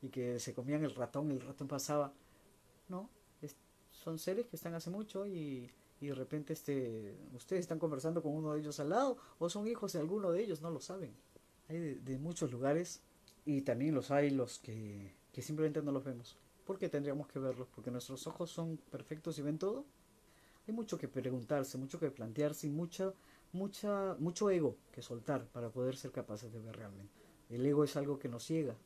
Y 0.01 0.09
que 0.09 0.41
se 0.41 0.55
comían 0.55 0.83
el 0.83 0.95
ratón, 0.95 1.31
el 1.31 1.43
ratón 1.43 1.69
pasaba. 1.69 2.15
No, 2.89 3.11
son 3.93 4.19
seres 4.19 4.47
que 4.47 4.57
están 4.57 4.75
hace 4.75 4.91
mucho 4.91 5.27
y, 5.27 5.71
y 6.01 6.07
de 6.07 6.15
repente 6.15 6.53
este, 6.53 7.17
ustedes 7.35 7.61
están 7.61 7.79
conversando 7.79 8.23
con 8.23 8.33
uno 8.35 8.53
de 8.53 8.61
ellos 8.61 8.81
al 8.81 8.89
lado 8.89 9.17
o 9.39 9.49
son 9.49 9.69
hijos 9.69 9.93
de 9.93 10.01
alguno 10.01 10.33
de 10.33 10.43
ellos, 10.43 10.61
no 10.61 10.71
lo 10.71 10.81
saben. 10.81 11.15
Hay 11.69 11.95
de 11.95 12.19
muchos 12.19 12.51
lugares 12.51 13.01
y 13.45 13.63
también 13.63 13.95
los 13.95 14.11
hay 14.11 14.31
los 14.31 14.59
que, 14.59 15.15
que 15.33 15.43
simplemente 15.43 15.83
no 15.83 15.93
los 15.93 16.05
vemos. 16.05 16.37
¿Por 16.65 16.79
qué 16.79 16.89
tendríamos 16.89 17.27
que 17.29 17.39
verlos? 17.39 17.69
Porque 17.75 17.91
nuestros 17.91 18.27
ojos 18.27 18.51
son 18.51 18.77
perfectos 18.91 19.39
y 19.39 19.43
ven 19.43 19.59
todo 19.59 19.85
hay 20.67 20.75
mucho 20.75 20.99
que 20.99 21.09
preguntarse, 21.09 21.79
mucho 21.79 21.99
que 21.99 22.11
plantearse 22.11 22.67
y 22.67 22.71
mucha, 22.71 23.13
mucho 23.53 24.51
ego 24.51 24.77
que 24.93 25.03
soltar 25.03 25.47
para 25.47 25.71
poder 25.71 25.97
ser 25.97 26.13
capaces 26.13 26.53
de 26.53 26.61
ver 26.61 26.77
realmente. 26.77 27.13
El 27.51 27.67
ego 27.67 27.85
es 27.85 27.97
algo 27.97 28.19
que 28.19 28.29
nos 28.29 28.45
ciega, 28.45 28.77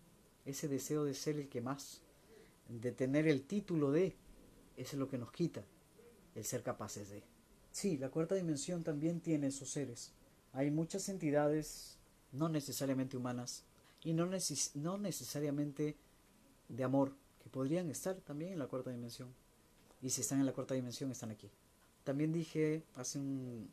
ese 0.44 0.68
deseo 0.68 1.04
de 1.04 1.14
ser 1.14 1.36
el 1.36 1.48
que 1.48 1.60
más, 1.60 2.00
de 2.68 2.92
tener 2.92 3.28
el 3.28 3.42
título 3.42 3.92
de, 3.92 4.16
ese 4.76 4.96
es 4.96 4.98
lo 4.98 5.08
que 5.08 5.18
nos 5.18 5.32
quita. 5.32 5.64
el 6.34 6.44
ser 6.44 6.62
capaces 6.62 7.08
de. 7.08 7.22
Sí, 7.70 7.96
la 7.98 8.10
cuarta 8.10 8.34
dimensión 8.34 8.82
también 8.82 9.20
tiene 9.20 9.48
esos 9.48 9.70
seres. 9.70 10.12
Hay 10.52 10.70
muchas 10.70 11.08
entidades, 11.08 11.98
no 12.32 12.48
necesariamente 12.48 13.16
humanas, 13.16 13.64
y 14.06 14.14
no, 14.14 14.28
no 14.75 14.98
necesariamente 14.98 15.96
de 16.68 16.84
amor, 16.84 17.12
que 17.42 17.50
podrían 17.50 17.90
estar 17.90 18.14
también 18.14 18.52
en 18.52 18.60
la 18.60 18.68
cuarta 18.68 18.90
dimensión. 18.90 19.34
Y 20.00 20.10
si 20.10 20.20
están 20.20 20.38
en 20.38 20.46
la 20.46 20.52
cuarta 20.52 20.75
dimensión, 20.75 21.10
están 21.10 21.32
aquí. 21.32 21.50
También 22.04 22.32
dije 22.32 22.84
hace 22.94 23.18
un, 23.18 23.68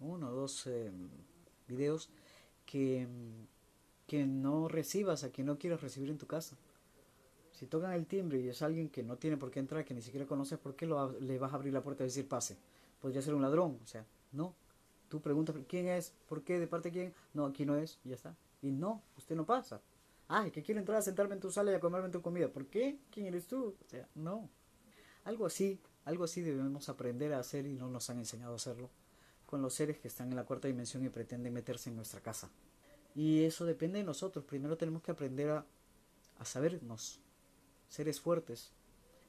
uno 0.00 0.30
o 0.30 0.32
dos 0.32 0.66
em, 0.66 1.08
videos 1.68 2.08
que, 2.66 3.06
que 4.08 4.26
no 4.26 4.66
recibas 4.66 5.22
a 5.22 5.30
quien 5.30 5.46
no 5.46 5.58
quieres 5.58 5.80
recibir 5.80 6.10
en 6.10 6.18
tu 6.18 6.26
casa. 6.26 6.56
Si 7.52 7.66
tocan 7.66 7.92
el 7.92 8.06
timbre 8.06 8.40
y 8.40 8.48
es 8.48 8.62
alguien 8.62 8.88
que 8.88 9.04
no 9.04 9.16
tiene 9.16 9.36
por 9.36 9.52
qué 9.52 9.60
entrar, 9.60 9.84
que 9.84 9.94
ni 9.94 10.02
siquiera 10.02 10.26
conoces, 10.26 10.58
¿por 10.58 10.74
qué 10.74 10.86
lo, 10.86 11.12
le 11.20 11.38
vas 11.38 11.52
a 11.52 11.54
abrir 11.54 11.72
la 11.72 11.84
puerta 11.84 12.02
y 12.02 12.08
decir 12.08 12.26
pase? 12.26 12.56
Podría 13.00 13.22
ser 13.22 13.34
un 13.34 13.42
ladrón, 13.42 13.78
o 13.80 13.86
sea, 13.86 14.04
no. 14.32 14.56
Tú 15.08 15.20
preguntas 15.20 15.54
quién 15.68 15.86
es, 15.86 16.12
por 16.28 16.42
qué, 16.42 16.58
de 16.58 16.66
parte 16.66 16.88
de 16.88 16.92
quién. 16.92 17.14
No, 17.32 17.46
aquí 17.46 17.64
no 17.64 17.76
es, 17.76 18.00
ya 18.02 18.16
está. 18.16 18.34
Y 18.62 18.70
no, 18.70 19.02
usted 19.16 19.36
no 19.36 19.46
pasa. 19.46 19.80
Ay, 20.26 20.50
que 20.50 20.62
quiero 20.62 20.80
entrar 20.80 20.98
a 20.98 21.02
sentarme 21.02 21.34
en 21.34 21.40
tu 21.40 21.50
sala 21.50 21.72
y 21.72 21.74
a 21.74 21.80
comerme 21.80 22.10
tu 22.10 22.20
comida. 22.20 22.48
¿Por 22.48 22.66
qué? 22.66 22.98
¿Quién 23.10 23.26
eres 23.26 23.46
tú? 23.46 23.76
O 23.80 23.88
sea, 23.88 24.08
no. 24.14 24.50
Algo 25.24 25.46
así, 25.46 25.80
algo 26.04 26.24
así 26.24 26.42
debemos 26.42 26.88
aprender 26.88 27.32
a 27.32 27.38
hacer 27.38 27.66
y 27.66 27.74
no 27.74 27.88
nos 27.88 28.10
han 28.10 28.18
enseñado 28.18 28.52
a 28.52 28.56
hacerlo 28.56 28.90
con 29.46 29.62
los 29.62 29.72
seres 29.72 29.98
que 29.98 30.08
están 30.08 30.28
en 30.28 30.36
la 30.36 30.44
cuarta 30.44 30.68
dimensión 30.68 31.02
y 31.04 31.08
pretenden 31.08 31.54
meterse 31.54 31.88
en 31.88 31.96
nuestra 31.96 32.20
casa. 32.20 32.50
Y 33.14 33.44
eso 33.44 33.64
depende 33.64 33.98
de 33.98 34.04
nosotros. 34.04 34.44
Primero 34.44 34.76
tenemos 34.76 35.02
que 35.02 35.10
aprender 35.10 35.48
a, 35.50 35.66
a 36.38 36.44
sabernos 36.44 37.20
seres 37.88 38.20
fuertes, 38.20 38.72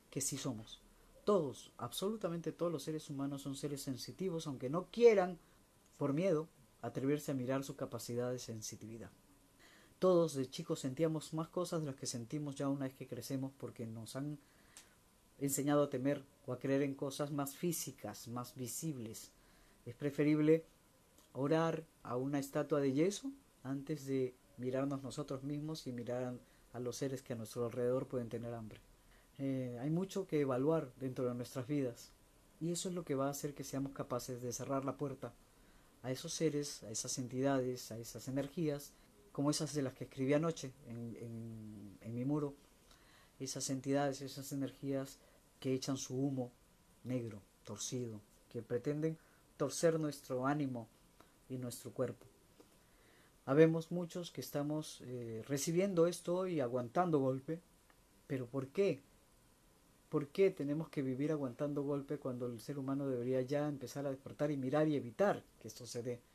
que 0.10 0.20
sí 0.20 0.38
somos. 0.38 0.82
Todos, 1.24 1.72
absolutamente 1.78 2.52
todos 2.52 2.72
los 2.72 2.84
seres 2.84 3.10
humanos 3.10 3.44
son 3.44 3.56
seres 3.56 3.82
sensitivos, 3.82 4.48
aunque 4.48 4.70
no 4.70 4.88
quieran, 4.92 5.40
por 5.98 6.14
miedo, 6.14 6.50
atreverse 6.82 7.32
a 7.32 7.36
mirar 7.36 7.64
su 7.64 7.76
capacidad 7.76 8.32
de 8.32 8.40
sensitividad. 8.40 9.12
Todos 10.00 10.34
de 10.34 10.50
chicos 10.50 10.80
sentíamos 10.80 11.34
más 11.34 11.50
cosas 11.50 11.82
de 11.82 11.88
las 11.88 11.96
que 11.96 12.06
sentimos 12.06 12.56
ya 12.56 12.70
una 12.70 12.86
vez 12.86 12.96
que 12.96 13.08
crecemos 13.08 13.52
porque 13.58 13.86
nos 13.86 14.16
han 14.16 14.40
enseñado 15.40 15.84
a 15.84 15.90
temer 15.90 16.24
o 16.48 16.54
a 16.54 16.60
creer 16.60 16.82
en 16.82 16.96
cosas 16.96 17.32
más 17.32 17.56
físicas, 17.56 18.28
más 18.28 18.56
visibles, 18.56 19.32
es 19.86 19.96
preferible 19.96 20.64
orar 21.34 21.84
a 22.04 22.16
una 22.16 22.40
estatua 22.40 22.80
de 22.80 22.94
yeso 22.94 23.32
antes 23.64 24.06
de 24.06 24.34
mirarnos 24.58 25.04
nosotros 25.04 25.44
mismos 25.44 25.88
y 25.88 25.92
mirar 25.92 26.38
a 26.74 26.80
los 26.80 26.98
seres 26.98 27.22
que 27.22 27.34
a 27.34 27.36
nuestro 27.36 27.66
alrededor 27.66 28.08
pueden 28.08 28.30
tener 28.30 28.54
hambre. 28.54 28.80
Eh, 29.38 29.78
hay 29.82 29.90
mucho 29.90 30.28
que 30.28 30.42
evaluar 30.42 30.92
dentro 31.00 31.26
de 31.26 31.34
nuestras 31.34 31.66
vidas 31.68 32.12
y 32.60 32.72
eso 32.72 32.90
es 32.90 32.96
lo 32.96 33.04
que 33.04 33.16
va 33.16 33.28
a 33.28 33.32
hacer 33.32 33.54
que 33.54 33.64
seamos 33.64 33.94
capaces 33.94 34.42
de 34.42 34.52
cerrar 34.52 34.86
la 34.86 34.98
puerta 34.98 35.34
a 36.04 36.12
esos 36.12 36.34
seres, 36.34 36.84
a 36.84 36.92
esas 36.92 37.18
entidades, 37.18 37.92
a 37.92 37.98
esas 37.98 38.28
energías, 38.28 38.92
como 39.40 39.52
esas 39.52 39.74
de 39.74 39.82
las 39.82 39.94
que 39.94 40.04
escribí 40.04 40.34
anoche 40.34 40.74
en, 40.90 42.14
mi 42.14 42.26
muro, 42.26 42.56
esas 43.40 43.70
entidades, 43.70 44.20
esas 44.20 44.52
energías 44.52 45.18
que 45.62 45.74
echan 45.74 45.96
su 45.96 46.14
humo 46.18 46.52
negro, 47.06 47.42
torcido, 47.64 48.20
que 48.52 48.62
pretenden 48.62 49.18
torcer 49.56 49.98
nuestro 49.98 50.46
ánimo 50.46 50.90
y 51.48 51.58
nuestro 51.58 51.92
cuerpo. 51.92 52.26
Habemos 53.46 53.94
muchos 53.94 54.30
que 54.30 54.42
estamos 54.42 55.00
eh, 55.06 55.42
recibiendo 55.48 56.06
esto 56.06 56.46
y 56.46 56.60
aguantando 56.60 57.20
golpe, 57.20 57.62
pero 58.28 58.46
¿por 58.46 58.68
qué? 58.68 59.00
¿Por 60.10 60.28
qué 60.28 60.52
tenemos 60.52 60.90
que 60.90 61.02
vivir 61.02 61.32
aguantando 61.32 61.84
golpe 61.84 62.18
cuando 62.18 62.46
el 62.48 62.60
ser 62.60 62.78
humano 62.78 63.08
debería 63.08 63.42
ya 63.42 63.70
empezar 63.70 64.06
a 64.06 64.10
despertar 64.10 64.52
y 64.52 64.58
mirar 64.58 64.90
y 64.90 64.98
evitar 64.98 65.42
que 65.62 65.70
esto 65.70 65.86
se 65.86 66.04
dé? 66.04 66.29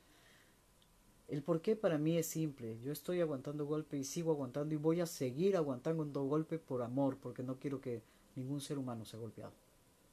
El 1.34 1.42
por 1.42 1.62
qué 1.62 1.74
para 1.74 1.98
mí 1.98 2.16
es 2.16 2.26
simple. 2.26 2.78
Yo 2.84 2.92
estoy 2.92 3.20
aguantando 3.20 3.66
golpe 3.66 3.96
y 3.96 4.04
sigo 4.04 4.30
aguantando 4.30 4.72
y 4.72 4.78
voy 4.78 5.00
a 5.00 5.06
seguir 5.06 5.56
aguantando 5.56 6.22
golpe 6.22 6.60
por 6.60 6.80
amor, 6.80 7.16
porque 7.16 7.42
no 7.42 7.58
quiero 7.58 7.80
que 7.80 8.02
ningún 8.36 8.60
ser 8.60 8.78
humano 8.78 9.04
sea 9.04 9.18
golpeado. 9.18 9.50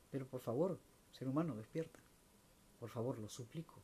Pero 0.10 0.26
por 0.26 0.42
favor, 0.42 0.80
ser 1.12 1.28
humano, 1.28 1.56
despierta. 1.56 2.00
Por 2.80 2.90
favor, 2.90 3.20
lo 3.20 3.30
suplico. 3.30 3.76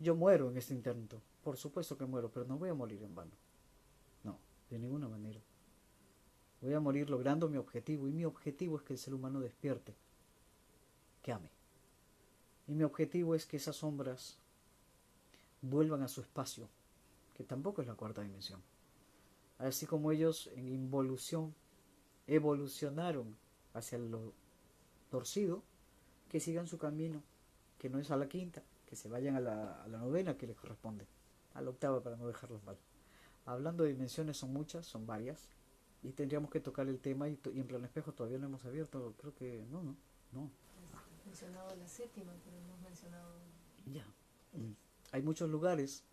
Yo 0.00 0.14
muero 0.14 0.50
en 0.50 0.58
este 0.58 0.74
intento. 0.74 1.22
Por 1.42 1.56
supuesto 1.56 1.96
que 1.96 2.04
muero, 2.04 2.30
pero 2.30 2.44
no 2.44 2.58
voy 2.58 2.68
a 2.68 2.74
morir 2.74 3.02
en 3.02 3.14
vano. 3.14 3.32
No, 4.22 4.36
de 4.68 4.78
ninguna 4.78 5.08
manera. 5.08 5.40
Voy 6.60 6.74
a 6.74 6.80
morir 6.80 7.08
logrando 7.08 7.48
mi 7.48 7.56
objetivo 7.56 8.06
y 8.06 8.12
mi 8.12 8.26
objetivo 8.26 8.76
es 8.76 8.82
que 8.82 8.92
el 8.92 8.98
ser 8.98 9.14
humano 9.14 9.40
despierte, 9.40 9.94
que 11.22 11.32
ame. 11.32 11.48
Y 12.68 12.74
mi 12.74 12.84
objetivo 12.84 13.34
es 13.34 13.46
que 13.46 13.56
esas 13.56 13.76
sombras 13.76 14.36
vuelvan 15.62 16.02
a 16.02 16.08
su 16.08 16.20
espacio, 16.20 16.68
que 17.34 17.44
tampoco 17.44 17.82
es 17.82 17.88
la 17.88 17.94
cuarta 17.94 18.22
dimensión. 18.22 18.60
Así 19.58 19.86
como 19.86 20.10
ellos 20.10 20.48
en 20.54 20.68
involución 20.68 21.54
evolucionaron 22.26 23.36
hacia 23.74 23.98
lo 23.98 24.32
torcido, 25.10 25.62
que 26.28 26.40
sigan 26.40 26.66
su 26.66 26.78
camino 26.78 27.22
que 27.78 27.88
no 27.88 27.98
es 27.98 28.10
a 28.10 28.16
la 28.16 28.28
quinta, 28.28 28.62
que 28.86 28.94
se 28.94 29.08
vayan 29.08 29.36
a 29.36 29.40
la, 29.40 29.82
a 29.82 29.88
la 29.88 29.98
novena 29.98 30.36
que 30.36 30.46
les 30.46 30.56
corresponde, 30.56 31.06
a 31.54 31.62
la 31.62 31.70
octava 31.70 32.02
para 32.02 32.16
no 32.16 32.26
dejarlos 32.26 32.62
mal. 32.64 32.76
Hablando 33.46 33.84
de 33.84 33.90
dimensiones 33.90 34.36
son 34.36 34.52
muchas, 34.52 34.86
son 34.86 35.06
varias, 35.06 35.48
y 36.02 36.12
tendríamos 36.12 36.50
que 36.50 36.60
tocar 36.60 36.88
el 36.88 37.00
tema 37.00 37.28
y, 37.28 37.38
y 37.54 37.60
en 37.60 37.66
plan 37.66 37.84
espejo 37.84 38.12
todavía 38.12 38.38
no 38.38 38.46
hemos 38.46 38.64
abierto, 38.64 39.14
creo 39.18 39.34
que 39.34 39.64
no, 39.70 39.82
no, 39.82 39.96
no. 40.32 40.50
Has 40.94 41.26
mencionado 41.26 41.74
la 41.74 41.88
séptima, 41.88 42.32
pero 42.44 42.60
no 42.60 42.66
hemos 42.68 42.80
mencionado... 42.82 43.34
Ya, 43.86 44.06
mm. 44.52 44.72
Hay 45.12 45.22
muchos 45.22 45.50
lugares, 45.50 46.04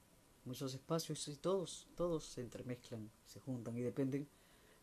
muchos 0.45 0.73
espacios 0.73 1.27
y 1.27 1.35
todos, 1.35 1.87
todos 1.95 2.25
se 2.25 2.41
entremezclan, 2.41 3.09
se 3.25 3.39
juntan 3.39 3.77
y 3.77 3.81
dependen, 3.81 4.27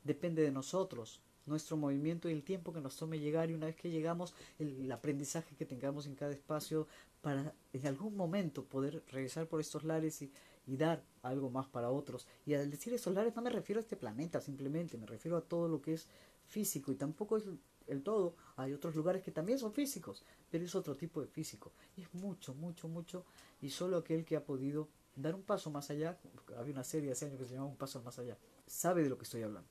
depende 0.05 0.43
de 0.43 0.53
nosotros 0.53 1.21
nuestro 1.47 1.77
movimiento 1.77 2.29
y 2.29 2.33
el 2.33 2.43
tiempo 2.43 2.73
que 2.73 2.81
nos 2.81 2.97
tome 2.97 3.19
llegar 3.19 3.51
y 3.51 3.55
una 3.55 3.67
vez 3.67 3.77
que 3.77 3.91
llegamos 3.91 4.35
el, 4.59 4.91
aprendizaje 4.91 5.55
que 5.57 5.67
tengamos 5.67 6.07
en 6.07 6.15
cada 6.15 6.33
espacio 6.33 6.87
para 7.21 7.55
en 7.73 7.87
algún 7.87 8.17
momento 8.17 8.65
poder 8.65 9.03
regresar 9.09 9.47
por 9.47 9.61
estos 9.61 9.85
lares 9.85 10.23
y, 10.23 10.33
y 10.67 10.77
dar 10.77 11.03
algo 11.23 11.51
más 11.51 11.67
para 11.69 11.91
otros. 11.91 12.27
Y 12.47 12.55
al 12.55 12.71
decir 12.71 12.93
estos 12.93 13.15
lares 13.15 13.35
no 13.37 13.43
me 13.43 13.51
refiero 13.51 13.79
a 13.79 13.83
este 13.83 13.97
planeta 13.97 14.41
simplemente, 14.41 14.97
me 14.97 15.07
refiero 15.07 15.37
a 15.37 15.43
todo 15.43 15.69
lo 15.69 15.81
que 15.81 15.95
es 15.95 16.09
físico 16.47 16.93
y 16.93 16.97
tampoco 16.97 17.37
es 17.37 17.45
el 17.87 18.03
todo. 18.03 18.35
Hay 18.57 18.73
otros 18.73 18.95
lugares 18.95 19.23
que 19.23 19.31
también 19.31 19.59
son 19.59 19.73
físicos, 19.73 20.25
pero 20.51 20.65
es 20.65 20.75
otro 20.75 20.97
tipo 20.97 21.21
de 21.21 21.27
físico. 21.27 21.73
Es 21.97 22.13
mucho, 22.15 22.55
mucho, 22.55 22.89
mucho. 22.89 23.25
Y 23.61 23.71
solo 23.71 23.99
aquel 23.99 24.25
que 24.25 24.37
ha 24.37 24.45
podido 24.45 24.89
dar 25.17 25.35
un 25.35 25.43
paso 25.43 25.71
más 25.71 25.91
allá, 25.91 26.19
había 26.57 26.73
una 26.73 26.85
serie 26.85 27.13
hace 27.13 27.27
años 27.27 27.39
que 27.39 27.45
se 27.45 27.53
llamaba 27.53 27.71
Un 27.71 27.77
Paso 27.77 28.03
Más 28.03 28.19
Allá, 28.19 28.37
sabe 28.67 29.03
de 29.03 29.09
lo 29.09 29.17
que 29.19 29.25
estoy 29.25 29.43
hablando. 29.43 29.69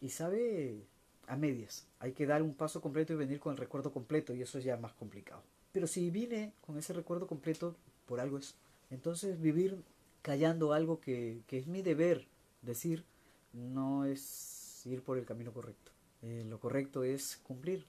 Y 0.00 0.10
sabe 0.10 0.86
a 1.26 1.36
medias. 1.36 1.86
Hay 1.98 2.12
que 2.12 2.26
dar 2.26 2.42
un 2.42 2.54
paso 2.54 2.80
completo 2.80 3.12
y 3.12 3.16
venir 3.16 3.38
con 3.38 3.52
el 3.52 3.58
recuerdo 3.58 3.92
completo 3.92 4.34
y 4.34 4.42
eso 4.42 4.58
es 4.58 4.64
ya 4.64 4.76
más 4.76 4.92
complicado. 4.94 5.42
Pero 5.72 5.86
si 5.86 6.10
vine 6.10 6.54
con 6.60 6.76
ese 6.76 6.92
recuerdo 6.92 7.26
completo, 7.26 7.76
por 8.06 8.18
algo 8.18 8.38
es. 8.38 8.56
Entonces 8.90 9.40
vivir 9.40 9.84
callando 10.22 10.72
algo 10.72 11.00
que 11.00 11.44
es 11.48 11.66
mi 11.66 11.82
deber 11.82 12.26
decir 12.62 13.04
no 13.52 14.04
es 14.04 14.84
ir 14.86 15.02
por 15.02 15.18
el 15.18 15.24
camino 15.24 15.52
correcto. 15.52 15.92
Eh, 16.22 16.44
lo 16.46 16.58
correcto 16.58 17.02
es 17.02 17.36
cumplir. 17.38 17.86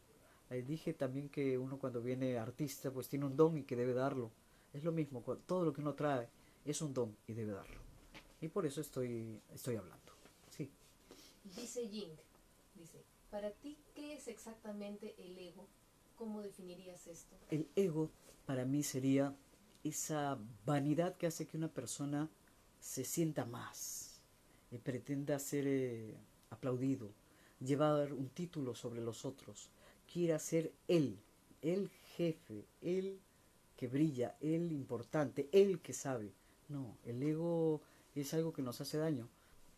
Eh, 0.50 0.63
dije 0.63 0.93
también 0.93 1.29
que 1.29 1.57
uno 1.57 1.79
cuando 1.79 2.01
viene 2.01 2.38
artista 2.38 2.91
pues 2.91 3.07
tiene 3.09 3.25
un 3.25 3.35
don 3.35 3.57
y 3.57 3.63
que 3.63 3.75
debe 3.75 3.93
darlo. 3.93 4.31
Es 4.73 4.83
lo 4.83 4.91
mismo, 4.91 5.21
todo 5.45 5.65
lo 5.65 5.73
que 5.73 5.81
uno 5.81 5.95
trae 5.95 6.29
es 6.65 6.81
un 6.81 6.93
don 6.93 7.15
y 7.27 7.33
debe 7.33 7.51
darlo. 7.53 7.79
Y 8.39 8.47
por 8.47 8.65
eso 8.65 8.81
estoy, 8.81 9.39
estoy 9.53 9.75
hablando. 9.75 10.13
Sí. 10.50 10.69
Dice 11.43 11.88
Ying, 11.88 12.15
dice, 12.75 13.03
para 13.29 13.51
ti, 13.51 13.77
¿qué 13.93 14.13
es 14.13 14.27
exactamente 14.27 15.15
el 15.19 15.38
ego? 15.38 15.67
¿Cómo 16.15 16.41
definirías 16.41 17.07
esto? 17.07 17.35
El 17.50 17.67
ego 17.75 18.09
para 18.45 18.65
mí 18.65 18.83
sería 18.83 19.35
esa 19.83 20.38
vanidad 20.65 21.17
que 21.17 21.27
hace 21.27 21.47
que 21.47 21.57
una 21.57 21.69
persona 21.69 22.29
se 22.79 23.03
sienta 23.03 23.45
más, 23.45 24.11
y 24.71 24.77
pretenda 24.77 25.38
ser 25.38 25.67
eh, 25.67 26.15
aplaudido, 26.50 27.11
llevar 27.63 28.13
un 28.13 28.30
título 28.30 28.75
sobre 28.75 29.01
los 29.01 29.25
otros, 29.25 29.70
quiera 30.12 30.39
ser 30.39 30.74
él, 30.88 31.18
el 31.62 31.89
jefe, 32.15 32.65
él 32.82 33.20
que 33.77 33.88
brilla, 33.88 34.36
el 34.41 34.72
importante, 34.72 35.50
el 35.51 35.80
que 35.80 35.94
sabe. 35.94 36.32
No, 36.70 36.98
el 37.06 37.22
ego 37.24 37.82
es 38.15 38.34
algo 38.34 38.53
que 38.53 38.62
nos 38.62 38.82
hace 38.82 38.98
daño 38.98 39.30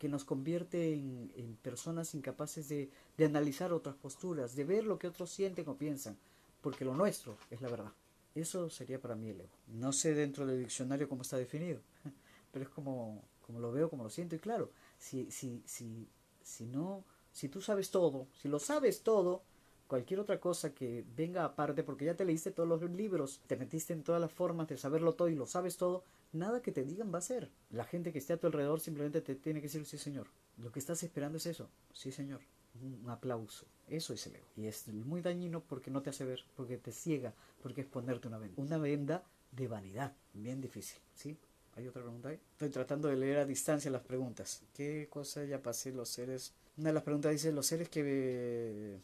que 0.04 0.10
nos 0.10 0.26
convierte 0.26 0.96
en, 0.96 1.58
personas 1.62 2.14
incapaces 2.14 2.68
de, 2.68 2.92
analizar 3.24 3.72
otras 3.72 3.96
posturas, 3.96 4.54
de 4.54 4.66
ver 4.66 4.84
lo 4.84 5.00
que 5.00 5.08
otros 5.08 5.30
sienten 5.30 5.66
o 5.70 5.78
piensan, 5.78 6.18
porque 6.60 6.84
lo 6.84 6.94
nuestro 6.94 7.38
es 7.50 7.62
la 7.62 7.70
verdad. 7.70 7.94
Eso 8.36 8.70
sería 8.70 9.00
para 9.00 9.16
mí 9.16 9.30
el 9.30 9.40
ego. 9.40 9.56
No 9.68 9.94
sé 9.94 10.14
dentro 10.14 10.46
del 10.46 10.60
diccionario 10.60 11.08
cómo 11.08 11.22
está 11.22 11.38
definido, 11.38 11.80
pero 12.52 12.66
es 12.66 12.70
como, 12.72 13.24
como 13.48 13.62
lo 13.62 13.72
veo, 13.72 13.90
como 13.90 14.04
lo 14.04 14.10
siento. 14.10 14.36
Y 14.36 14.40
claro, 14.40 14.72
si, 15.00 15.32
si, 15.32 15.64
si, 15.66 16.06
si 16.44 16.66
no, 16.66 17.06
si 17.34 17.50
tú 17.50 17.62
sabes 17.62 17.92
todo, 17.92 18.28
si 18.42 18.48
lo 18.48 18.60
sabes 18.60 19.02
todo, 19.04 19.44
cualquier 19.88 20.20
otra 20.20 20.40
cosa 20.40 20.74
que 20.74 21.04
venga 21.16 21.44
aparte, 21.44 21.84
porque 21.84 22.06
ya 22.06 22.16
te 22.16 22.26
leíste 22.26 22.52
todos 22.52 22.70
los 22.70 22.82
libros, 22.90 23.42
te 23.48 23.58
metiste 23.58 23.94
en 23.94 24.04
todas 24.04 24.22
las 24.22 24.32
formas 24.32 24.68
de 24.68 24.78
saberlo 24.78 25.14
todo 25.14 25.28
y 25.30 25.36
lo 25.36 25.46
sabes 25.46 25.78
todo, 25.78 26.04
nada 26.32 26.62
que 26.62 26.72
te 26.72 26.84
digan 26.84 27.14
va 27.14 27.18
a 27.18 27.22
ser. 27.22 27.50
La 27.72 27.84
gente 27.84 28.12
que 28.12 28.20
esté 28.20 28.34
a 28.34 28.38
tu 28.38 28.48
alrededor 28.48 28.80
simplemente 28.80 29.22
te 29.22 29.36
tiene 29.36 29.60
que 29.60 29.68
decir 29.68 29.86
sí, 29.86 29.98
señor. 29.98 30.28
Lo 30.58 30.72
que 30.72 30.80
estás 30.80 31.04
esperando 31.04 31.38
es 31.38 31.46
eso, 31.48 31.70
sí, 31.92 32.12
señor. 32.12 32.42
Un 32.82 33.08
aplauso. 33.10 33.66
Eso 33.88 34.14
es 34.14 34.26
el 34.28 34.36
ego. 34.36 34.48
Y 34.56 34.66
es 34.66 34.88
muy 34.88 35.22
dañino 35.22 35.62
porque 35.62 35.92
no 35.92 36.02
te 36.02 36.10
hace 36.10 36.26
ver, 36.26 36.44
porque 36.56 36.78
te 36.78 36.92
ciega, 36.92 37.34
porque 37.62 37.82
es 37.82 37.88
ponerte 37.88 38.28
una 38.28 38.38
venda. 38.40 38.62
Una 38.62 38.78
venda 38.78 39.24
de 39.52 39.68
vanidad. 39.68 40.14
Bien 40.34 40.62
difícil, 40.62 41.00
¿sí? 41.14 41.38
¿Hay 41.76 41.88
otra 41.88 42.02
pregunta 42.02 42.30
ahí? 42.30 42.40
Estoy 42.54 42.70
tratando 42.70 43.08
de 43.08 43.16
leer 43.16 43.38
a 43.38 43.46
distancia 43.46 43.90
las 43.92 44.04
preguntas. 44.04 44.64
¿Qué 44.74 45.08
cosa 45.10 45.44
ya 45.44 45.62
pasé 45.62 45.92
los 45.92 46.10
seres? 46.10 46.54
Una 46.78 46.90
de 46.90 46.94
las 46.94 47.04
preguntas 47.04 47.32
dice, 47.32 47.52
los 47.52 47.68
seres 47.68 47.88
que 47.88 49.00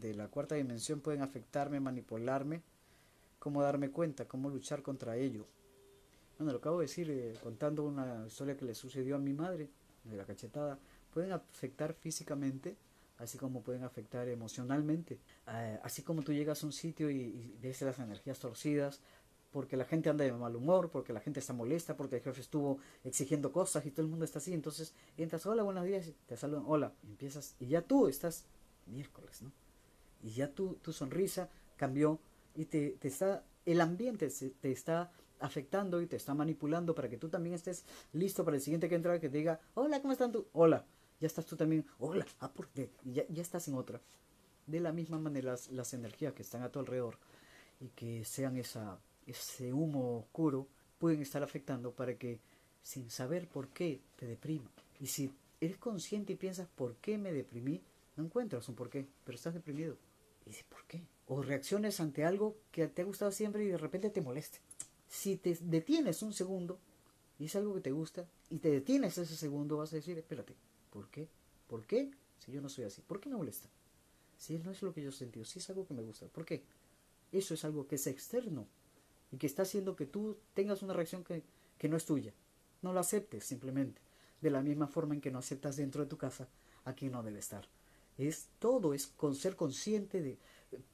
de 0.00 0.14
la 0.14 0.28
cuarta 0.28 0.54
dimensión 0.54 1.00
pueden 1.00 1.22
afectarme, 1.22 1.78
manipularme. 1.78 2.62
¿Cómo 3.38 3.62
darme 3.62 3.90
cuenta? 3.90 4.26
¿Cómo 4.26 4.50
luchar 4.50 4.82
contra 4.82 5.16
ello? 5.16 5.46
Bueno, 6.38 6.52
lo 6.52 6.58
acabo 6.58 6.80
de 6.80 6.86
decir 6.86 7.10
eh, 7.10 7.34
contando 7.42 7.84
una 7.84 8.24
historia 8.26 8.56
que 8.56 8.64
le 8.64 8.74
sucedió 8.74 9.16
a 9.16 9.18
mi 9.18 9.34
madre, 9.34 9.68
de 10.04 10.16
la 10.16 10.24
cachetada. 10.24 10.78
Pueden 11.12 11.32
afectar 11.32 11.92
físicamente, 11.92 12.76
así 13.18 13.36
como 13.36 13.62
pueden 13.62 13.84
afectar 13.84 14.26
emocionalmente. 14.28 15.18
Eh, 15.48 15.78
así 15.82 16.02
como 16.02 16.22
tú 16.22 16.32
llegas 16.32 16.62
a 16.62 16.66
un 16.66 16.72
sitio 16.72 17.10
y, 17.10 17.20
y 17.20 17.58
ves 17.60 17.82
las 17.82 17.98
energías 17.98 18.38
torcidas, 18.38 19.00
porque 19.50 19.76
la 19.76 19.84
gente 19.84 20.08
anda 20.08 20.24
de 20.24 20.32
mal 20.32 20.54
humor, 20.54 20.90
porque 20.90 21.12
la 21.12 21.20
gente 21.20 21.40
está 21.40 21.52
molesta, 21.52 21.96
porque 21.96 22.16
el 22.16 22.22
jefe 22.22 22.40
estuvo 22.40 22.78
exigiendo 23.04 23.52
cosas 23.52 23.84
y 23.86 23.90
todo 23.90 24.02
el 24.02 24.08
mundo 24.08 24.24
está 24.24 24.38
así. 24.38 24.52
Entonces 24.52 24.94
entras, 25.16 25.44
hola, 25.46 25.62
buenos 25.62 25.84
días, 25.84 26.12
te 26.26 26.36
saludan, 26.36 26.64
hola, 26.66 26.92
empiezas, 27.02 27.56
y 27.58 27.66
ya 27.66 27.82
tú 27.82 28.08
estás 28.08 28.44
miércoles, 28.86 29.42
¿no? 29.42 29.52
Y 30.22 30.30
ya 30.32 30.52
tu, 30.52 30.74
tu 30.74 30.92
sonrisa 30.92 31.48
cambió 31.76 32.20
y 32.54 32.66
te, 32.66 32.90
te 32.90 33.08
está, 33.08 33.44
el 33.64 33.80
ambiente 33.80 34.28
te 34.60 34.70
está 34.70 35.10
afectando 35.40 36.00
y 36.00 36.06
te 36.06 36.16
está 36.16 36.34
manipulando 36.34 36.94
para 36.94 37.08
que 37.08 37.16
tú 37.16 37.28
también 37.28 37.54
estés 37.54 37.84
listo 38.12 38.44
para 38.44 38.56
el 38.56 38.62
siguiente 38.62 38.88
que 38.88 38.94
entra, 38.94 39.18
que 39.18 39.28
te 39.28 39.38
diga, 39.38 39.60
hola, 39.74 40.00
¿cómo 40.00 40.12
están 40.12 40.32
tú? 40.32 40.46
Hola, 40.52 40.84
ya 41.18 41.26
estás 41.26 41.46
tú 41.46 41.56
también, 41.56 41.86
hola, 41.98 42.26
ah, 42.40 42.52
¿por 42.52 42.68
qué? 42.68 42.90
Y 43.04 43.14
ya, 43.14 43.24
ya 43.28 43.42
estás 43.42 43.66
en 43.68 43.74
otra. 43.74 44.00
De 44.66 44.78
la 44.78 44.92
misma 44.92 45.18
manera 45.18 45.52
las, 45.52 45.70
las 45.70 45.94
energías 45.94 46.34
que 46.34 46.42
están 46.42 46.62
a 46.62 46.70
tu 46.70 46.78
alrededor 46.78 47.18
y 47.80 47.88
que 47.88 48.24
sean 48.24 48.56
esa 48.56 48.98
ese 49.30 49.72
humo 49.72 50.18
oscuro 50.18 50.66
pueden 50.98 51.22
estar 51.22 51.42
afectando 51.42 51.92
para 51.92 52.16
que 52.16 52.40
sin 52.82 53.10
saber 53.10 53.48
por 53.48 53.68
qué 53.68 54.00
te 54.16 54.26
deprima. 54.26 54.70
Y 55.00 55.06
si 55.06 55.32
eres 55.60 55.78
consciente 55.78 56.32
y 56.32 56.36
piensas 56.36 56.68
por 56.68 56.96
qué 56.96 57.18
me 57.18 57.32
deprimí, 57.32 57.80
no 58.16 58.24
encuentras 58.24 58.68
un 58.68 58.74
por 58.74 58.90
qué, 58.90 59.06
pero 59.24 59.36
estás 59.36 59.54
deprimido. 59.54 59.96
Y 60.44 60.50
dices, 60.50 60.64
¿por 60.68 60.84
qué? 60.84 61.02
O 61.26 61.42
reacciones 61.42 62.00
ante 62.00 62.24
algo 62.24 62.56
que 62.72 62.86
te 62.88 63.02
ha 63.02 63.04
gustado 63.04 63.30
siempre 63.30 63.64
y 63.64 63.68
de 63.68 63.78
repente 63.78 64.10
te 64.10 64.20
moleste. 64.20 64.58
Si 65.08 65.36
te 65.36 65.56
detienes 65.60 66.22
un 66.22 66.32
segundo 66.32 66.78
y 67.38 67.46
es 67.46 67.56
algo 67.56 67.74
que 67.74 67.80
te 67.80 67.92
gusta 67.92 68.28
y 68.50 68.58
te 68.58 68.70
detienes 68.70 69.16
ese 69.16 69.36
segundo, 69.36 69.76
vas 69.76 69.92
a 69.92 69.96
decir, 69.96 70.18
espérate, 70.18 70.54
¿por 70.90 71.08
qué? 71.08 71.28
¿Por 71.68 71.86
qué? 71.86 72.10
Si 72.38 72.52
yo 72.52 72.60
no 72.60 72.68
soy 72.68 72.84
así, 72.84 73.02
¿por 73.02 73.20
qué 73.20 73.28
me 73.28 73.36
molesta? 73.36 73.68
Si 74.36 74.58
no 74.58 74.70
es 74.70 74.82
lo 74.82 74.92
que 74.92 75.02
yo 75.02 75.10
he 75.10 75.12
sentido, 75.12 75.44
si 75.44 75.58
es 75.58 75.68
algo 75.70 75.86
que 75.86 75.94
me 75.94 76.02
gusta, 76.02 76.26
¿por 76.26 76.44
qué? 76.44 76.62
Eso 77.30 77.54
es 77.54 77.64
algo 77.64 77.86
que 77.86 77.96
es 77.96 78.06
externo 78.06 78.66
y 79.32 79.36
que 79.36 79.46
está 79.46 79.62
haciendo 79.62 79.96
que 79.96 80.06
tú 80.06 80.36
tengas 80.54 80.82
una 80.82 80.92
reacción 80.92 81.24
que, 81.24 81.42
que 81.78 81.88
no 81.88 81.96
es 81.96 82.04
tuya. 82.04 82.32
No 82.82 82.92
lo 82.92 83.00
aceptes 83.00 83.44
simplemente, 83.44 84.00
de 84.40 84.50
la 84.50 84.62
misma 84.62 84.86
forma 84.86 85.14
en 85.14 85.20
que 85.20 85.30
no 85.30 85.38
aceptas 85.38 85.76
dentro 85.76 86.02
de 86.02 86.08
tu 86.08 86.16
casa 86.16 86.48
a 86.84 86.94
quien 86.94 87.12
no 87.12 87.22
debe 87.22 87.38
estar. 87.38 87.66
Es 88.18 88.48
todo, 88.58 88.94
es 88.94 89.06
con 89.06 89.34
ser 89.34 89.56
consciente 89.56 90.20
de... 90.20 90.38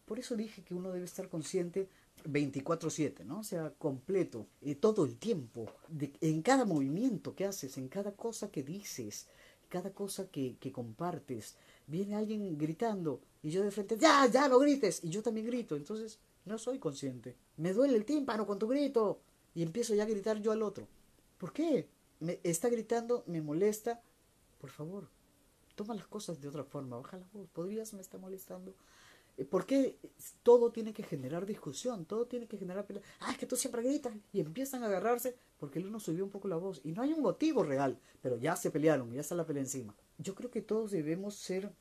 Por 0.05 0.19
eso 0.19 0.37
dije 0.37 0.63
que 0.63 0.75
uno 0.75 0.93
debe 0.93 1.05
estar 1.05 1.29
consciente 1.29 1.89
24/7, 2.25 3.25
¿no? 3.25 3.41
O 3.41 3.45
sea, 3.45 3.71
completo, 3.79 4.47
y 4.63 4.75
todo 4.77 5.05
el 5.05 5.17
tiempo, 5.17 5.67
de, 5.89 6.13
en 6.21 6.43
cada 6.43 6.65
movimiento 6.65 7.35
que 7.35 7.45
haces, 7.45 7.77
en 7.77 7.89
cada 7.89 8.13
cosa 8.13 8.51
que 8.51 8.63
dices, 8.63 9.27
cada 9.69 9.91
cosa 9.91 10.29
que, 10.29 10.57
que 10.59 10.73
compartes. 10.73 11.57
Viene 11.87 12.17
alguien 12.17 12.59
gritando 12.59 13.21
y 13.43 13.51
yo 13.51 13.63
de 13.63 13.71
frente, 13.71 13.97
ya, 13.97 14.27
ya, 14.27 14.49
no 14.49 14.59
grites, 14.59 15.05
y 15.05 15.11
yo 15.11 15.23
también 15.23 15.47
grito. 15.47 15.77
Entonces, 15.77 16.19
no 16.47 16.59
soy 16.59 16.79
consciente. 16.79 17.37
Me 17.57 17.73
duele 17.73 17.97
el 17.97 18.05
tímpano 18.05 18.47
con 18.47 18.59
tu 18.59 18.69
grito. 18.69 19.21
Y 19.55 19.63
empiezo 19.63 19.95
ya 19.95 20.05
a 20.05 20.07
gritar 20.07 20.41
yo 20.41 20.53
al 20.53 20.63
otro. 20.63 20.87
¿Por 21.39 21.53
qué? 21.53 21.89
Me 22.21 22.41
está 22.43 22.69
gritando, 22.69 23.25
me 23.27 23.43
molesta. 23.43 24.01
Por 24.59 24.71
favor, 24.71 25.09
toma 25.75 25.95
las 25.95 26.07
cosas 26.07 26.41
de 26.41 26.49
otra 26.49 26.65
forma. 26.65 26.99
Baja 26.99 27.19
la 27.19 27.27
voz. 27.33 27.49
¿Podrías? 27.49 27.93
Me 27.95 28.01
está 28.01 28.19
molestando. 28.19 28.75
Eh, 29.39 29.45
¿Por 29.45 29.67
qué 29.67 29.99
todo 30.43 30.71
tiene 30.71 30.93
que 30.93 31.03
generar 31.03 31.47
discusión? 31.47 32.05
Todo 32.05 32.27
tiene 32.27 32.47
que 32.47 32.59
generar 32.59 32.87
pelea. 32.87 33.03
Ah, 33.21 33.33
es 33.33 33.39
que 33.39 33.47
tú 33.47 33.57
siempre 33.57 33.83
gritas. 33.83 34.15
Y 34.33 34.41
empiezan 34.41 34.83
a 34.83 34.87
agarrarse 34.87 35.37
porque 35.59 35.79
el 35.79 35.87
uno 35.87 36.01
subió 36.01 36.25
un 36.25 36.31
poco 36.31 36.49
la 36.49 36.57
voz. 36.57 36.81
Y 36.85 36.93
no 36.93 37.03
hay 37.03 37.13
un 37.13 37.23
motivo 37.23 37.65
real. 37.65 37.99
Pero 38.23 38.37
ya 38.37 38.57
se 38.57 38.71
pelearon, 38.71 39.13
ya 39.13 39.23
está 39.23 39.35
la 39.35 39.47
pelea 39.47 39.63
encima. 39.63 39.97
Yo 40.19 40.35
creo 40.35 40.51
que 40.51 40.63
todos 40.63 40.91
debemos 40.91 41.35
ser 41.35 41.73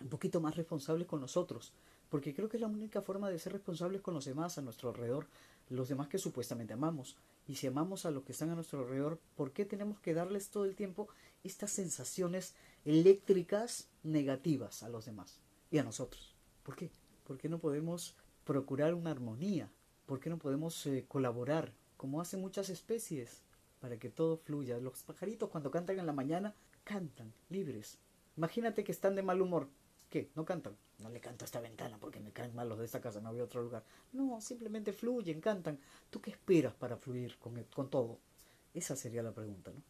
un 0.00 0.08
poquito 0.08 0.40
más 0.40 0.56
responsables 0.56 1.06
con 1.06 1.20
nosotros 1.20 1.72
porque 2.14 2.32
creo 2.32 2.48
que 2.48 2.58
es 2.58 2.60
la 2.60 2.68
única 2.68 3.02
forma 3.02 3.28
de 3.28 3.40
ser 3.40 3.54
responsables 3.54 4.00
con 4.00 4.14
los 4.14 4.24
demás 4.24 4.56
a 4.56 4.62
nuestro 4.62 4.90
alrededor, 4.90 5.26
los 5.68 5.88
demás 5.88 6.06
que 6.06 6.18
supuestamente 6.18 6.72
amamos. 6.72 7.16
Y 7.48 7.56
si 7.56 7.66
amamos 7.66 8.06
a 8.06 8.12
los 8.12 8.22
que 8.22 8.30
están 8.30 8.50
a 8.50 8.54
nuestro 8.54 8.78
alrededor, 8.78 9.18
¿por 9.34 9.50
qué 9.50 9.64
tenemos 9.64 9.98
que 9.98 10.14
darles 10.14 10.50
todo 10.50 10.64
el 10.64 10.76
tiempo 10.76 11.08
estas 11.42 11.72
sensaciones 11.72 12.54
eléctricas 12.84 13.88
negativas 14.04 14.84
a 14.84 14.88
los 14.90 15.06
demás 15.06 15.40
y 15.72 15.78
a 15.78 15.82
nosotros? 15.82 16.36
¿Por 16.62 16.76
qué? 16.76 16.92
¿Por 17.26 17.36
qué 17.36 17.48
no 17.48 17.58
podemos 17.58 18.14
procurar 18.44 18.94
una 18.94 19.10
armonía? 19.10 19.68
¿Por 20.06 20.20
qué 20.20 20.30
no 20.30 20.38
podemos 20.38 20.86
eh, 20.86 21.06
colaborar 21.08 21.72
como 21.96 22.20
hacen 22.20 22.40
muchas 22.40 22.68
especies 22.68 23.42
para 23.80 23.98
que 23.98 24.08
todo 24.08 24.36
fluya? 24.36 24.78
Los 24.78 25.02
pajaritos 25.02 25.50
cuando 25.50 25.72
cantan 25.72 25.98
en 25.98 26.06
la 26.06 26.12
mañana 26.12 26.54
cantan 26.84 27.32
libres. 27.50 27.98
Imagínate 28.36 28.84
que 28.84 28.92
están 28.92 29.16
de 29.16 29.24
mal 29.24 29.42
humor. 29.42 29.68
¿Qué? 30.14 30.30
¿No 30.36 30.44
cantan? 30.44 30.76
No 31.00 31.10
le 31.10 31.18
canto 31.18 31.44
a 31.44 31.46
esta 31.46 31.60
ventana 31.60 31.98
porque 31.98 32.20
me 32.20 32.30
caen 32.30 32.54
mal 32.54 32.68
los 32.68 32.78
de 32.78 32.84
esta 32.84 33.00
casa, 33.00 33.20
no 33.20 33.30
había 33.30 33.42
otro 33.42 33.60
lugar. 33.60 33.82
No, 34.12 34.40
simplemente 34.40 34.92
fluyen, 34.92 35.40
cantan. 35.40 35.80
¿Tú 36.08 36.20
qué 36.20 36.30
esperas 36.30 36.72
para 36.72 36.96
fluir 36.96 37.36
con, 37.36 37.60
con 37.74 37.90
todo? 37.90 38.20
Esa 38.72 38.94
sería 38.94 39.24
la 39.24 39.32
pregunta, 39.32 39.72
¿no? 39.72 39.82